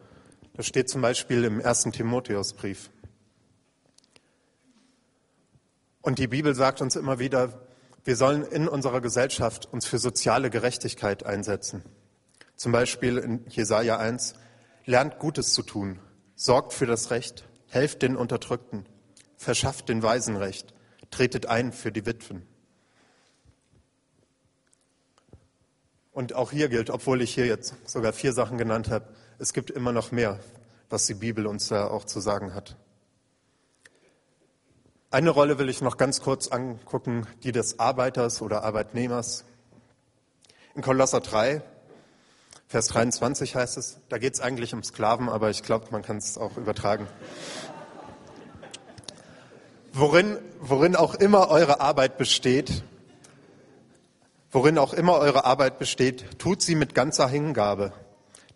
Das 0.53 0.65
steht 0.67 0.89
zum 0.89 1.01
Beispiel 1.01 1.43
im 1.43 1.59
ersten 1.59 1.91
Timotheusbrief. 1.91 2.89
Und 6.01 6.19
die 6.19 6.27
Bibel 6.27 6.53
sagt 6.53 6.81
uns 6.81 6.95
immer 6.95 7.19
wieder, 7.19 7.67
wir 8.03 8.15
sollen 8.15 8.43
in 8.43 8.67
unserer 8.67 9.01
Gesellschaft 9.01 9.71
uns 9.71 9.85
für 9.85 9.97
soziale 9.97 10.49
Gerechtigkeit 10.49 11.25
einsetzen. 11.25 11.83
Zum 12.55 12.71
Beispiel 12.71 13.17
in 13.17 13.45
Jesaja 13.47 13.97
1, 13.97 14.35
lernt 14.85 15.19
Gutes 15.19 15.53
zu 15.53 15.63
tun, 15.63 15.99
sorgt 16.43 16.73
für 16.73 16.85
das 16.85 17.09
Recht, 17.09 17.45
helft 17.69 18.01
den 18.01 18.17
Unterdrückten, 18.17 18.85
verschafft 19.37 19.87
den 19.87 20.03
Weisen 20.03 20.35
Recht, 20.35 20.73
tretet 21.09 21.45
ein 21.45 21.71
für 21.71 21.89
die 21.89 22.05
Witwen. 22.05 22.45
Und 26.11 26.33
auch 26.35 26.51
hier 26.51 26.67
gilt, 26.67 26.89
obwohl 26.89 27.21
ich 27.21 27.33
hier 27.33 27.45
jetzt 27.45 27.75
sogar 27.89 28.11
vier 28.11 28.33
Sachen 28.33 28.57
genannt 28.57 28.89
habe, 28.89 29.07
es 29.39 29.53
gibt 29.53 29.71
immer 29.71 29.93
noch 29.93 30.11
mehr, 30.11 30.37
was 30.89 31.07
die 31.07 31.13
Bibel 31.13 31.47
uns 31.47 31.69
da 31.69 31.87
auch 31.87 32.03
zu 32.03 32.19
sagen 32.19 32.53
hat. 32.53 32.75
Eine 35.11 35.29
Rolle 35.29 35.59
will 35.59 35.69
ich 35.69 35.79
noch 35.79 35.95
ganz 35.95 36.19
kurz 36.19 36.49
angucken, 36.49 37.25
die 37.43 37.53
des 37.53 37.79
Arbeiters 37.79 38.41
oder 38.41 38.65
Arbeitnehmers. 38.65 39.45
In 40.75 40.81
Kolosser 40.81 41.21
3, 41.21 41.61
Vers 42.73 42.87
23 42.87 43.55
heißt 43.55 43.77
es, 43.77 43.99
da 44.09 44.17
geht 44.17 44.33
es 44.33 44.41
eigentlich 44.41 44.73
um 44.73 44.81
Sklaven, 44.81 45.29
aber 45.29 45.51
ich 45.51 45.61
glaube, 45.61 45.85
man 45.91 46.01
kann 46.01 46.17
es 46.17 46.39
auch 46.39 46.57
übertragen. 46.57 47.05
Worin, 49.93 50.39
worin 50.59 50.95
auch 50.95 51.13
immer 51.13 51.49
eure 51.49 51.81
Arbeit 51.81 52.17
besteht, 52.17 52.83
worin 54.51 54.79
auch 54.79 54.95
immer 54.95 55.19
eure 55.19 55.45
Arbeit 55.45 55.77
besteht, 55.77 56.39
tut 56.39 56.63
sie 56.63 56.73
mit 56.73 56.95
ganzer 56.95 57.27
Hingabe. 57.27 57.93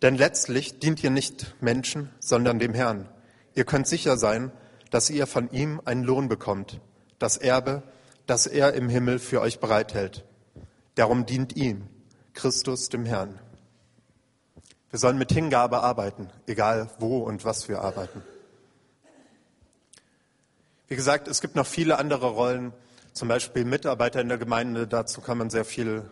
Denn 0.01 0.15
letztlich 0.15 0.80
dient 0.80 1.03
ihr 1.03 1.12
nicht 1.12 1.53
Menschen, 1.62 2.10
sondern 2.19 2.58
dem 2.58 2.73
Herrn. 2.73 3.08
Ihr 3.53 3.65
könnt 3.65 3.86
sicher 3.86 4.17
sein, 4.17 4.51
dass 4.89 5.12
ihr 5.12 5.27
von 5.27 5.51
ihm 5.51 5.80
einen 5.86 6.03
Lohn 6.03 6.27
bekommt, 6.27 6.82
das 7.19 7.38
Erbe, 7.38 7.84
das 8.25 8.47
er 8.47 8.73
im 8.73 8.89
Himmel 8.89 9.19
für 9.19 9.41
euch 9.41 9.60
bereithält. 9.60 10.25
Darum 10.95 11.27
dient 11.27 11.56
ihm, 11.56 11.88
Christus 12.34 12.89
dem 12.89 13.06
Herrn. 13.06 13.39
Wir 14.89 15.00
sollen 15.00 15.17
mit 15.17 15.32
Hingabe 15.32 15.82
arbeiten, 15.82 16.30
egal 16.45 16.89
wo 17.00 17.19
und 17.19 17.43
was 17.43 17.67
wir 17.67 17.82
arbeiten. 17.82 18.23
Wie 20.88 20.95
gesagt, 20.95 21.28
es 21.28 21.41
gibt 21.41 21.56
noch 21.56 21.67
viele 21.67 22.00
andere 22.00 22.28
Rollen, 22.28 22.73
zum 23.12 23.28
Beispiel 23.28 23.65
Mitarbeiter 23.65 24.21
in 24.21 24.30
der 24.30 24.38
Gemeinde. 24.38 24.88
Dazu 24.88 25.19
kann 25.19 25.38
man 25.38 25.50
sehr 25.50 25.65
viel 25.65 26.10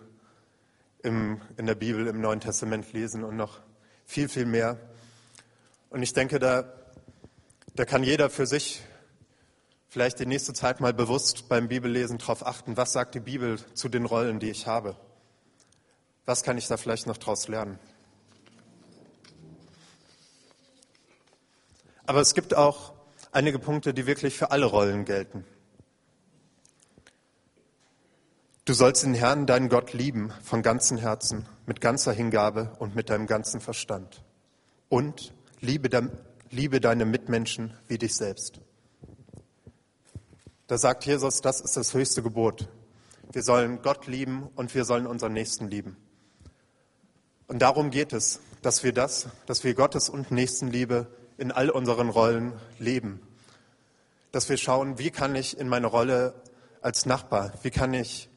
im, 1.04 1.40
in 1.56 1.66
der 1.66 1.76
Bibel, 1.76 2.08
im 2.08 2.20
Neuen 2.20 2.42
Testament 2.42 2.92
lesen 2.92 3.24
und 3.24 3.38
noch 3.38 3.62
viel, 4.06 4.28
viel 4.28 4.46
mehr. 4.46 4.78
Und 5.90 6.04
ich 6.04 6.12
denke, 6.12 6.40
da, 6.40 6.66
da 7.76 7.86
kann 7.86 8.04
jeder 8.04 8.30
für 8.30 8.46
sich 8.46 8.82
vielleicht 9.88 10.20
die 10.20 10.26
nächste 10.26 10.52
Zeit 10.52 10.82
mal 10.82 10.94
bewusst 10.94 11.48
beim 11.48 11.70
Bibellesen 11.70 12.18
darauf 12.18 12.46
achten, 12.46 12.76
was 12.76 12.92
sagt 12.92 13.16
die 13.16 13.22
Bibel 13.22 13.58
zu 13.76 13.88
den 13.88 14.04
Rollen, 14.04 14.40
die 14.40 14.50
ich 14.50 14.68
habe. 14.68 14.98
Was 16.26 16.44
kann 16.44 16.58
ich 16.58 16.68
da 16.68 16.76
vielleicht 16.76 17.08
noch 17.08 17.18
daraus 17.18 17.48
lernen? 17.48 17.80
Aber 22.06 22.22
es 22.22 22.34
gibt 22.34 22.56
auch 22.56 22.94
einige 23.32 23.60
Punkte, 23.60 23.94
die 23.94 24.06
wirklich 24.06 24.38
für 24.38 24.52
alle 24.52 24.66
Rollen 24.66 25.06
gelten. 25.06 25.46
Du 28.66 28.74
sollst 28.74 29.04
den 29.04 29.14
Herrn, 29.14 29.46
deinen 29.46 29.70
Gott, 29.70 29.94
lieben 29.94 30.32
von 30.44 30.64
ganzem 30.64 30.98
Herzen, 30.98 31.46
mit 31.68 31.82
ganzer 31.82 32.14
Hingabe 32.14 32.76
und 32.80 32.96
mit 32.96 33.10
deinem 33.10 33.28
ganzen 33.28 33.62
Verstand. 33.62 34.24
Und 34.90 35.34
liebe, 35.62 35.90
de, 35.90 36.10
liebe 36.50 36.80
deine 36.80 37.06
Mitmenschen 37.06 37.74
wie 37.88 38.00
dich 38.00 38.16
selbst. 38.16 38.60
Da 40.68 40.80
sagt 40.80 41.06
Jesus, 41.06 41.42
das 41.42 41.62
ist 41.62 41.78
das 41.78 41.94
höchste 41.94 42.24
Gebot. 42.24 42.68
Wir 43.32 43.44
sollen 43.44 43.84
Gott 43.84 44.08
lieben 44.08 44.50
und 44.56 44.74
wir 44.74 44.84
sollen 44.84 45.06
unseren 45.06 45.34
Nächsten 45.34 45.68
lieben. 45.70 45.96
Und 47.48 47.60
darum 47.62 47.92
geht 47.92 48.14
es, 48.14 48.40
dass 48.64 48.84
wir 48.84 48.94
das, 48.94 49.28
dass 49.46 49.64
wir 49.64 49.76
Gottes 49.76 50.10
und 50.10 50.32
Nächstenliebe 50.32 51.08
in 51.38 51.52
all 51.52 51.70
unseren 51.70 52.10
Rollen 52.10 52.54
leben. 52.80 53.22
Dass 54.32 54.50
wir 54.50 54.58
schauen, 54.58 55.00
wie 55.00 55.12
kann 55.12 55.36
ich 55.36 55.58
in 55.58 55.68
meine 55.68 55.88
Rolle 55.88 56.34
als 56.82 57.06
Nachbar, 57.06 57.54
wie 57.64 57.72
kann 57.72 57.94
ich 57.94 58.30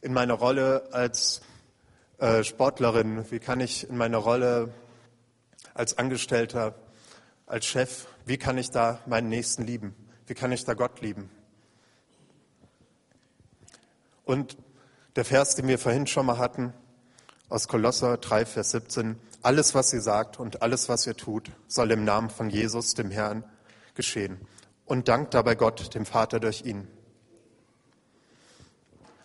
in 0.00 0.12
meine 0.12 0.32
Rolle 0.32 0.88
als 0.92 1.42
äh, 2.18 2.44
Sportlerin, 2.44 3.30
wie 3.30 3.38
kann 3.38 3.60
ich 3.60 3.88
in 3.88 3.96
meine 3.96 4.16
Rolle 4.16 4.72
als 5.74 5.98
Angestellter, 5.98 6.74
als 7.46 7.66
Chef, 7.66 8.06
wie 8.26 8.38
kann 8.38 8.58
ich 8.58 8.70
da 8.70 9.00
meinen 9.06 9.28
Nächsten 9.28 9.64
lieben? 9.64 9.94
Wie 10.26 10.34
kann 10.34 10.52
ich 10.52 10.64
da 10.64 10.74
Gott 10.74 11.00
lieben? 11.00 11.28
Und 14.24 14.56
der 15.16 15.24
Vers, 15.24 15.54
den 15.54 15.68
wir 15.68 15.78
vorhin 15.78 16.06
schon 16.06 16.26
mal 16.26 16.38
hatten, 16.38 16.72
aus 17.50 17.68
Kolosser 17.68 18.16
3, 18.16 18.46
Vers 18.46 18.70
17, 18.70 19.16
alles, 19.44 19.74
was 19.74 19.92
ihr 19.92 20.00
sagt 20.00 20.38
und 20.40 20.62
alles, 20.62 20.88
was 20.88 21.06
ihr 21.06 21.16
tut, 21.16 21.50
soll 21.68 21.90
im 21.90 22.04
Namen 22.04 22.30
von 22.30 22.50
Jesus, 22.50 22.94
dem 22.94 23.10
Herrn, 23.10 23.44
geschehen. 23.94 24.40
Und 24.86 25.08
dankt 25.08 25.34
dabei 25.34 25.54
Gott, 25.54 25.94
dem 25.94 26.06
Vater, 26.06 26.40
durch 26.40 26.64
ihn. 26.64 26.88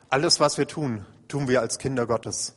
Alles, 0.10 0.40
was 0.40 0.58
wir 0.58 0.68
tun, 0.68 1.06
tun 1.28 1.48
wir 1.48 1.62
als 1.62 1.78
Kinder 1.78 2.06
Gottes. 2.08 2.54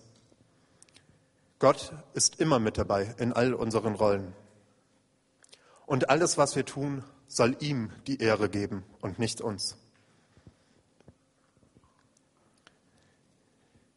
Gott 1.59 1.93
ist 2.15 2.41
immer 2.41 2.59
mit 2.59 2.79
dabei 2.79 3.15
in 3.19 3.33
all 3.33 3.55
unseren 3.55 3.95
Rollen. 3.95 4.35
Und 5.87 6.11
alles, 6.11 6.39
was 6.39 6.57
wir 6.57 6.65
tun, 6.65 7.05
soll 7.29 7.57
ihm 7.61 7.93
die 8.07 8.21
Ehre 8.21 8.49
geben 8.49 8.85
und 9.01 9.19
nicht 9.19 9.41
uns. 9.41 9.77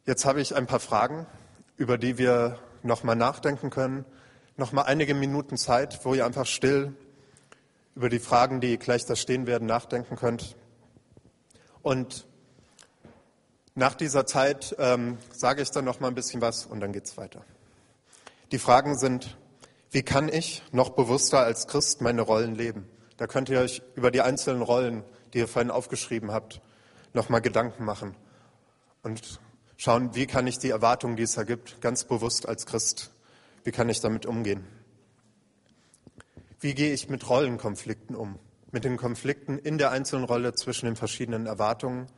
Jetzt 0.04 0.24
habe 0.24 0.40
ich 0.40 0.54
ein 0.54 0.66
paar 0.66 0.80
Fragen, 0.80 1.26
über 1.76 1.98
die 1.98 2.18
wir 2.18 2.58
nochmal 2.86 3.16
nachdenken 3.16 3.70
können. 3.70 4.04
Nochmal 4.56 4.86
einige 4.86 5.14
Minuten 5.14 5.56
Zeit, 5.56 6.04
wo 6.04 6.14
ihr 6.14 6.24
einfach 6.24 6.46
still 6.46 6.94
über 7.94 8.08
die 8.08 8.18
Fragen, 8.18 8.60
die 8.60 8.78
gleich 8.78 9.04
da 9.04 9.16
stehen 9.16 9.46
werden, 9.46 9.66
nachdenken 9.66 10.16
könnt. 10.16 10.56
Und 11.82 12.26
nach 13.74 13.94
dieser 13.94 14.26
Zeit 14.26 14.74
ähm, 14.78 15.18
sage 15.30 15.62
ich 15.62 15.70
dann 15.70 15.84
noch 15.84 16.00
mal 16.00 16.08
ein 16.08 16.14
bisschen 16.14 16.40
was 16.40 16.66
und 16.66 16.80
dann 16.80 16.92
geht's 16.92 17.16
weiter. 17.16 17.44
Die 18.52 18.58
Fragen 18.58 18.96
sind: 18.96 19.36
Wie 19.90 20.02
kann 20.02 20.28
ich 20.28 20.62
noch 20.72 20.90
bewusster 20.90 21.40
als 21.40 21.66
Christ 21.66 22.00
meine 22.00 22.22
Rollen 22.22 22.54
leben? 22.54 22.88
Da 23.18 23.26
könnt 23.26 23.48
ihr 23.48 23.60
euch 23.60 23.82
über 23.94 24.10
die 24.10 24.20
einzelnen 24.20 24.62
Rollen, 24.62 25.04
die 25.32 25.38
ihr 25.38 25.48
vorhin 25.48 25.70
aufgeschrieben 25.70 26.32
habt, 26.32 26.60
noch 27.12 27.28
mal 27.28 27.40
Gedanken 27.40 27.84
machen 27.84 28.14
und 29.02 29.40
schauen, 29.76 30.14
wie 30.14 30.26
kann 30.26 30.46
ich 30.46 30.58
die 30.58 30.70
Erwartungen, 30.70 31.16
die 31.16 31.24
es 31.24 31.34
da 31.34 31.44
gibt, 31.44 31.80
ganz 31.80 32.04
bewusst 32.04 32.48
als 32.48 32.66
Christ, 32.66 33.12
wie 33.64 33.72
kann 33.72 33.88
ich 33.88 34.00
damit 34.00 34.26
umgehen? 34.26 34.64
Wie 36.60 36.74
gehe 36.74 36.92
ich 36.92 37.08
mit 37.08 37.28
Rollenkonflikten 37.28 38.16
um? 38.16 38.38
mit 38.76 38.84
den 38.84 38.98
Konflikten 38.98 39.58
in 39.58 39.78
der 39.78 39.90
einzelnen 39.90 40.24
Rolle 40.24 40.52
zwischen 40.52 40.84
den 40.84 40.96
verschiedenen 40.96 41.46
Erwartungen 41.46 42.08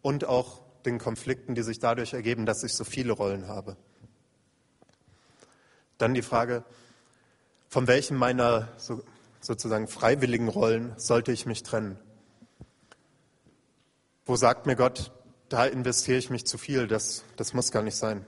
und 0.00 0.24
auch 0.24 0.62
den 0.84 0.98
Konflikten, 0.98 1.56
die 1.56 1.62
sich 1.62 1.80
dadurch 1.80 2.12
ergeben, 2.12 2.46
dass 2.46 2.62
ich 2.62 2.74
so 2.74 2.84
viele 2.84 3.12
Rollen 3.12 3.48
habe. 3.48 3.76
Dann 5.98 6.14
die 6.14 6.22
Frage, 6.22 6.62
von 7.68 7.88
welchen 7.88 8.16
meiner 8.16 8.68
so, 8.76 9.02
sozusagen 9.40 9.88
freiwilligen 9.88 10.46
Rollen 10.46 10.92
sollte 10.98 11.32
ich 11.32 11.46
mich 11.46 11.64
trennen? 11.64 11.98
Wo 14.24 14.36
sagt 14.36 14.66
mir 14.66 14.76
Gott, 14.76 15.10
da 15.54 15.66
investiere 15.66 16.18
ich 16.18 16.30
mich 16.30 16.44
zu 16.46 16.58
viel, 16.58 16.88
das, 16.88 17.22
das 17.36 17.54
muss 17.54 17.70
gar 17.70 17.84
nicht 17.84 17.94
sein. 17.94 18.26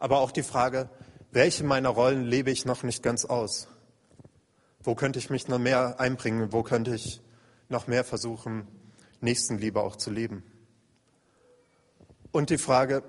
Aber 0.00 0.18
auch 0.18 0.32
die 0.32 0.42
Frage, 0.42 0.90
welche 1.30 1.62
meiner 1.62 1.90
Rollen 1.90 2.24
lebe 2.24 2.50
ich 2.50 2.64
noch 2.64 2.82
nicht 2.82 3.00
ganz 3.00 3.24
aus? 3.24 3.68
Wo 4.80 4.96
könnte 4.96 5.20
ich 5.20 5.30
mich 5.30 5.46
noch 5.46 5.60
mehr 5.60 6.00
einbringen? 6.00 6.52
Wo 6.52 6.64
könnte 6.64 6.96
ich 6.96 7.20
noch 7.68 7.86
mehr 7.86 8.02
versuchen, 8.02 8.66
Nächstenliebe 9.20 9.80
auch 9.80 9.94
zu 9.94 10.10
leben? 10.10 10.42
Und 12.32 12.50
die 12.50 12.58
Frage, 12.58 13.04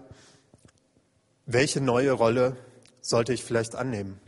welche 1.48 1.82
neue 1.82 2.12
Rolle 2.12 2.56
sollte 3.02 3.34
ich 3.34 3.44
vielleicht 3.44 3.74
annehmen? 3.74 4.22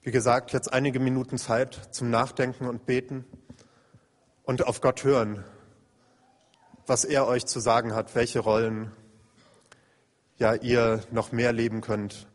Wie 0.00 0.10
gesagt, 0.10 0.52
jetzt 0.52 0.72
einige 0.72 0.98
Minuten 0.98 1.38
Zeit 1.38 1.94
zum 1.94 2.10
Nachdenken 2.10 2.66
und 2.66 2.86
Beten 2.86 3.24
und 4.42 4.66
auf 4.66 4.80
Gott 4.80 5.04
hören, 5.04 5.44
was 6.86 7.04
er 7.04 7.26
euch 7.26 7.46
zu 7.46 7.60
sagen 7.60 7.94
hat, 7.94 8.14
welche 8.14 8.40
Rollen 8.40 8.92
ja 10.38 10.54
ihr 10.54 11.00
noch 11.10 11.32
mehr 11.32 11.52
leben 11.52 11.80
könnt, 11.80 12.26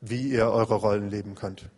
wie 0.00 0.30
ihr 0.30 0.50
eure 0.50 0.74
Rollen 0.74 1.10
leben 1.10 1.34
könnt. 1.34 1.68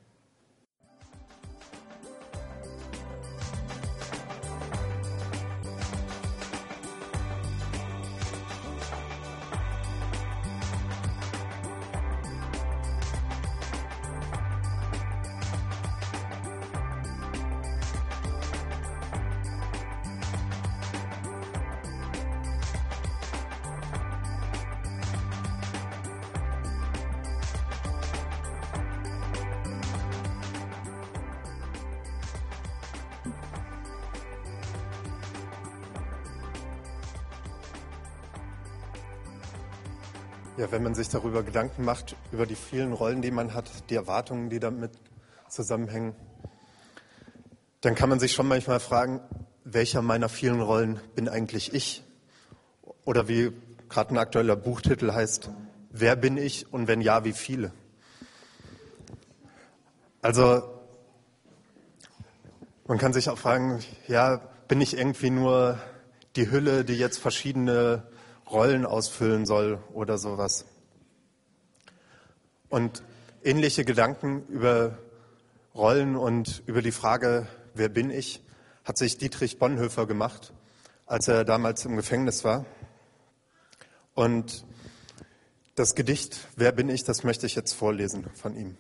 Ja, 40.59 40.71
wenn 40.71 40.83
man 40.83 40.95
sich 40.95 41.09
darüber 41.09 41.43
Gedanken 41.43 41.83
macht, 41.83 42.15
über 42.31 42.45
die 42.45 42.57
vielen 42.57 42.93
Rollen, 42.93 43.23
die 43.23 43.31
man 43.31 43.55
hat, 43.55 43.71
die 43.88 43.95
Erwartungen, 43.95 44.51
die 44.51 44.61
damit 44.61 44.91
zusammenhängen, 45.49 46.15
dann 47.81 47.95
kann 47.95 48.11
man 48.11 48.21
sich 48.21 48.33
schon 48.33 48.49
manchmal 48.49 48.79
fragen, 48.79 49.21
welcher 49.65 50.03
meiner 50.03 50.29
vielen 50.29 50.61
Rollen 50.61 51.01
bin 51.15 51.31
eigentlich 51.31 51.73
ich? 51.73 52.05
Oder 53.07 53.29
wie 53.29 53.53
gerade 53.88 54.15
ein 54.15 54.19
aktueller 54.19 54.55
Buchtitel 54.55 55.12
heißt, 55.12 55.49
wer 55.91 56.17
bin 56.17 56.37
ich 56.37 56.71
und 56.71 56.87
wenn 56.87 57.01
ja, 57.01 57.25
wie 57.25 57.33
viele? 57.33 57.73
Also 60.21 60.62
man 62.87 62.99
kann 62.99 63.15
sich 63.15 63.31
auch 63.31 63.38
fragen, 63.38 63.81
ja, 64.07 64.37
bin 64.69 64.83
ich 64.83 64.99
irgendwie 64.99 65.31
nur 65.31 65.79
die 66.37 66.51
Hülle, 66.51 66.85
die 66.85 66.99
jetzt 66.99 67.17
verschiedene 67.17 68.03
Rollen 68.53 68.85
ausfüllen 68.85 69.47
soll 69.47 69.83
oder 69.95 70.19
sowas. 70.19 70.67
Und 72.69 73.03
ähnliche 73.43 73.85
Gedanken 73.85 74.47
über 74.49 74.99
Rollen 75.75 76.17
und 76.17 76.62
über 76.67 76.83
die 76.83 76.93
Frage, 76.93 77.47
wer 77.75 77.88
bin 77.88 78.11
ich, 78.11 78.43
hat 78.85 78.99
sich 78.99 79.17
Dietrich 79.17 79.59
Bonhoeffer 79.59 80.07
gemacht, 80.07 80.53
als 81.07 81.29
er 81.29 81.45
damals 81.45 81.85
im 81.87 81.97
Gefängnis 81.97 82.45
war. 82.45 82.67
Und 84.15 84.67
das 85.75 85.95
Gedicht 85.95 86.47
Wer 86.57 86.73
bin 86.73 86.91
ich, 86.91 87.05
das 87.05 87.25
möchte 87.25 87.47
ich 87.47 87.55
jetzt 87.55 87.73
vorlesen 87.73 88.27
von 88.35 88.55
ihm. 88.55 88.77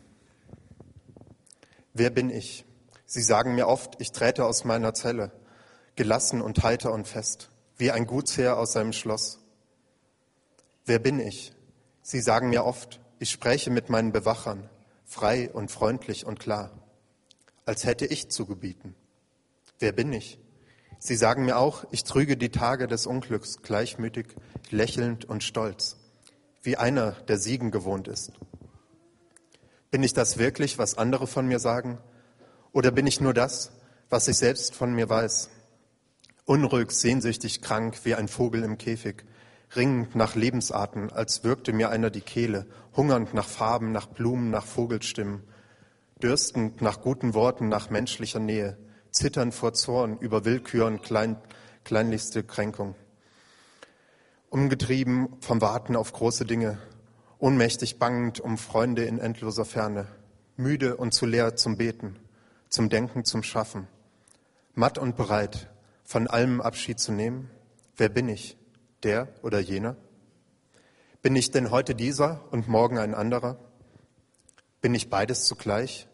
Wer 1.94 2.10
bin 2.10 2.28
ich? 2.28 2.66
Sie 3.06 3.22
sagen 3.22 3.54
mir 3.54 3.68
oft, 3.68 4.00
ich 4.00 4.12
träte 4.12 4.44
aus 4.44 4.64
meiner 4.64 4.92
Zelle, 4.94 5.32
gelassen 5.96 6.42
und 6.42 6.62
heiter 6.62 6.92
und 6.92 7.08
fest, 7.08 7.50
wie 7.76 7.90
ein 7.90 8.06
Gutsherr 8.06 8.58
aus 8.58 8.72
seinem 8.72 8.92
Schloss. 8.92 9.41
Wer 10.84 10.98
bin 10.98 11.20
ich? 11.20 11.52
Sie 12.02 12.20
sagen 12.20 12.50
mir 12.50 12.64
oft, 12.64 13.00
ich 13.20 13.30
spreche 13.30 13.70
mit 13.70 13.88
meinen 13.88 14.10
Bewachern, 14.10 14.68
frei 15.04 15.48
und 15.52 15.70
freundlich 15.70 16.26
und 16.26 16.40
klar, 16.40 16.72
als 17.64 17.84
hätte 17.84 18.04
ich 18.04 18.30
zu 18.30 18.46
gebieten. 18.46 18.96
Wer 19.78 19.92
bin 19.92 20.12
ich? 20.12 20.40
Sie 20.98 21.14
sagen 21.14 21.44
mir 21.44 21.56
auch, 21.56 21.84
ich 21.92 22.02
trüge 22.02 22.36
die 22.36 22.48
Tage 22.48 22.88
des 22.88 23.06
Unglücks 23.06 23.62
gleichmütig, 23.62 24.34
lächelnd 24.70 25.24
und 25.24 25.44
stolz, 25.44 25.98
wie 26.62 26.76
einer, 26.76 27.12
der 27.12 27.38
Siegen 27.38 27.70
gewohnt 27.70 28.08
ist. 28.08 28.32
Bin 29.92 30.02
ich 30.02 30.14
das 30.14 30.38
wirklich, 30.38 30.78
was 30.78 30.98
andere 30.98 31.28
von 31.28 31.46
mir 31.46 31.60
sagen? 31.60 31.98
Oder 32.72 32.90
bin 32.90 33.06
ich 33.06 33.20
nur 33.20 33.34
das, 33.34 33.70
was 34.10 34.26
ich 34.26 34.36
selbst 34.36 34.74
von 34.74 34.94
mir 34.94 35.08
weiß? 35.08 35.48
Unruhig, 36.44 36.90
sehnsüchtig, 36.90 37.62
krank, 37.62 38.00
wie 38.02 38.16
ein 38.16 38.26
Vogel 38.26 38.64
im 38.64 38.78
Käfig, 38.78 39.24
ringend 39.76 40.14
nach 40.14 40.34
Lebensarten, 40.34 41.10
als 41.12 41.44
würgte 41.44 41.72
mir 41.72 41.90
einer 41.90 42.10
die 42.10 42.20
Kehle, 42.20 42.66
hungernd 42.96 43.34
nach 43.34 43.48
Farben, 43.48 43.92
nach 43.92 44.06
Blumen, 44.06 44.50
nach 44.50 44.66
Vogelstimmen, 44.66 45.42
dürstend 46.22 46.82
nach 46.82 47.00
guten 47.00 47.34
Worten, 47.34 47.68
nach 47.68 47.90
menschlicher 47.90 48.38
Nähe, 48.38 48.76
zitternd 49.10 49.54
vor 49.54 49.72
Zorn 49.72 50.18
über 50.18 50.44
Willkür 50.44 50.86
und 50.86 51.02
klein, 51.02 51.36
kleinlichste 51.84 52.44
Kränkung. 52.44 52.94
Umgetrieben 54.50 55.28
vom 55.40 55.60
Warten 55.60 55.96
auf 55.96 56.12
große 56.12 56.44
Dinge, 56.44 56.78
ohnmächtig 57.38 57.98
bangend 57.98 58.40
um 58.40 58.58
Freunde 58.58 59.04
in 59.04 59.18
endloser 59.18 59.64
Ferne, 59.64 60.06
müde 60.56 60.96
und 60.96 61.12
zu 61.12 61.26
leer 61.26 61.56
zum 61.56 61.76
Beten, 61.76 62.16
zum 62.68 62.88
Denken, 62.88 63.24
zum 63.24 63.42
Schaffen, 63.42 63.88
matt 64.74 64.98
und 64.98 65.16
bereit, 65.16 65.68
von 66.04 66.26
allem 66.26 66.60
Abschied 66.60 67.00
zu 67.00 67.12
nehmen. 67.12 67.50
Wer 67.96 68.10
bin 68.10 68.28
ich? 68.28 68.56
Der 69.04 69.28
oder 69.42 69.58
jener? 69.58 69.96
Bin 71.22 71.36
ich 71.36 71.50
denn 71.50 71.70
heute 71.70 71.94
dieser 71.94 72.40
und 72.50 72.68
morgen 72.68 72.98
ein 72.98 73.14
anderer? 73.14 73.56
Bin 74.80 74.94
ich 74.94 75.10
beides 75.10 75.44
zugleich? 75.44 76.08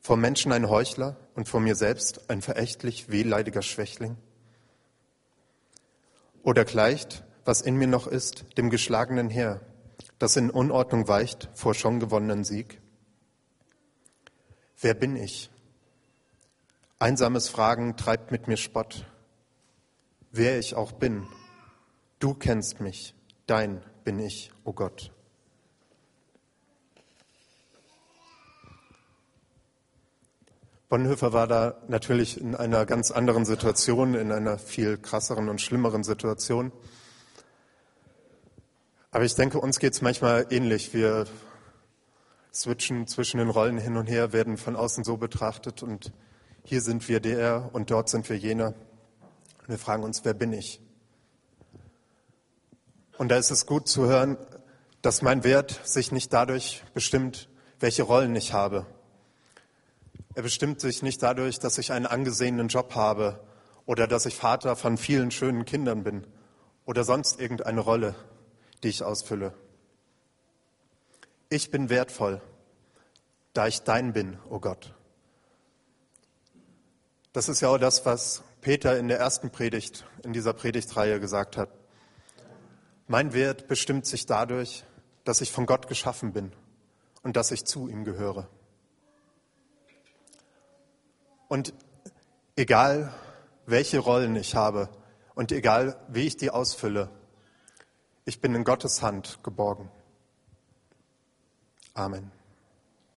Vor 0.00 0.16
Menschen 0.16 0.52
ein 0.52 0.68
Heuchler 0.68 1.16
und 1.34 1.48
vor 1.48 1.60
mir 1.60 1.74
selbst 1.74 2.28
ein 2.30 2.42
verächtlich 2.42 3.10
wehleidiger 3.10 3.62
Schwächling? 3.62 4.16
Oder 6.42 6.64
gleicht, 6.64 7.24
was 7.44 7.60
in 7.60 7.76
mir 7.76 7.86
noch 7.86 8.06
ist, 8.06 8.44
dem 8.58 8.70
geschlagenen 8.70 9.30
Heer, 9.30 9.60
das 10.18 10.36
in 10.36 10.50
Unordnung 10.50 11.08
weicht 11.08 11.48
vor 11.54 11.74
schon 11.74 12.00
gewonnenen 12.00 12.44
Sieg? 12.44 12.80
Wer 14.80 14.94
bin 14.94 15.16
ich? 15.16 15.50
Einsames 16.98 17.48
Fragen 17.48 17.96
treibt 17.96 18.30
mit 18.30 18.48
mir 18.48 18.56
Spott. 18.56 19.06
Wer 20.30 20.58
ich 20.58 20.74
auch 20.74 20.92
bin, 20.92 21.26
Du 22.20 22.34
kennst 22.34 22.82
mich, 22.82 23.14
dein 23.46 23.82
bin 24.04 24.18
ich, 24.18 24.52
o 24.64 24.70
oh 24.70 24.72
Gott. 24.74 25.10
Bonhoeffer 30.90 31.32
war 31.32 31.46
da 31.46 31.80
natürlich 31.88 32.38
in 32.38 32.54
einer 32.54 32.84
ganz 32.84 33.10
anderen 33.10 33.46
Situation, 33.46 34.14
in 34.14 34.32
einer 34.32 34.58
viel 34.58 34.98
krasseren 34.98 35.48
und 35.48 35.62
schlimmeren 35.62 36.04
Situation. 36.04 36.72
Aber 39.12 39.24
ich 39.24 39.34
denke, 39.34 39.58
uns 39.58 39.78
geht 39.78 39.94
es 39.94 40.02
manchmal 40.02 40.46
ähnlich. 40.50 40.92
Wir 40.92 41.26
switchen 42.52 43.06
zwischen 43.06 43.38
den 43.38 43.48
Rollen 43.48 43.78
hin 43.78 43.96
und 43.96 44.08
her, 44.08 44.34
werden 44.34 44.58
von 44.58 44.76
außen 44.76 45.04
so 45.04 45.16
betrachtet 45.16 45.82
und 45.82 46.12
hier 46.64 46.82
sind 46.82 47.08
wir 47.08 47.20
der 47.20 47.70
und 47.72 47.90
dort 47.90 48.10
sind 48.10 48.28
wir 48.28 48.36
jener. 48.36 48.74
wir 49.66 49.78
fragen 49.78 50.02
uns, 50.02 50.22
wer 50.26 50.34
bin 50.34 50.52
ich? 50.52 50.82
Und 53.20 53.28
da 53.28 53.36
ist 53.36 53.50
es 53.50 53.66
gut 53.66 53.86
zu 53.86 54.06
hören, 54.06 54.38
dass 55.02 55.20
mein 55.20 55.44
Wert 55.44 55.78
sich 55.84 56.10
nicht 56.10 56.32
dadurch 56.32 56.82
bestimmt, 56.94 57.50
welche 57.78 58.02
Rollen 58.02 58.34
ich 58.34 58.54
habe. 58.54 58.86
Er 60.34 60.42
bestimmt 60.42 60.80
sich 60.80 61.02
nicht 61.02 61.22
dadurch, 61.22 61.58
dass 61.58 61.76
ich 61.76 61.92
einen 61.92 62.06
angesehenen 62.06 62.68
Job 62.68 62.94
habe 62.94 63.38
oder 63.84 64.06
dass 64.06 64.24
ich 64.24 64.36
Vater 64.36 64.74
von 64.74 64.96
vielen 64.96 65.30
schönen 65.30 65.66
Kindern 65.66 66.02
bin 66.02 66.26
oder 66.86 67.04
sonst 67.04 67.38
irgendeine 67.38 67.80
Rolle, 67.80 68.14
die 68.82 68.88
ich 68.88 69.02
ausfülle. 69.02 69.52
Ich 71.50 71.70
bin 71.70 71.90
wertvoll, 71.90 72.40
da 73.52 73.66
ich 73.66 73.82
dein 73.82 74.14
bin, 74.14 74.38
o 74.48 74.54
oh 74.54 74.60
Gott. 74.60 74.94
Das 77.34 77.50
ist 77.50 77.60
ja 77.60 77.68
auch 77.68 77.76
das, 77.76 78.06
was 78.06 78.42
Peter 78.62 78.98
in 78.98 79.08
der 79.08 79.18
ersten 79.18 79.50
Predigt, 79.50 80.06
in 80.24 80.32
dieser 80.32 80.54
Predigtreihe 80.54 81.20
gesagt 81.20 81.58
hat. 81.58 81.79
Mein 83.10 83.32
Wert 83.32 83.66
bestimmt 83.66 84.06
sich 84.06 84.24
dadurch, 84.24 84.84
dass 85.24 85.40
ich 85.40 85.50
von 85.50 85.66
Gott 85.66 85.88
geschaffen 85.88 86.32
bin 86.32 86.52
und 87.24 87.34
dass 87.34 87.50
ich 87.50 87.64
zu 87.64 87.88
ihm 87.88 88.04
gehöre. 88.04 88.48
Und 91.48 91.74
egal, 92.54 93.12
welche 93.66 93.98
Rollen 93.98 94.36
ich 94.36 94.54
habe 94.54 94.88
und 95.34 95.50
egal, 95.50 96.00
wie 96.06 96.28
ich 96.28 96.36
die 96.36 96.52
ausfülle, 96.52 97.10
ich 98.26 98.40
bin 98.40 98.54
in 98.54 98.62
Gottes 98.62 99.02
Hand 99.02 99.40
geborgen. 99.42 99.90
Amen. 101.94 102.30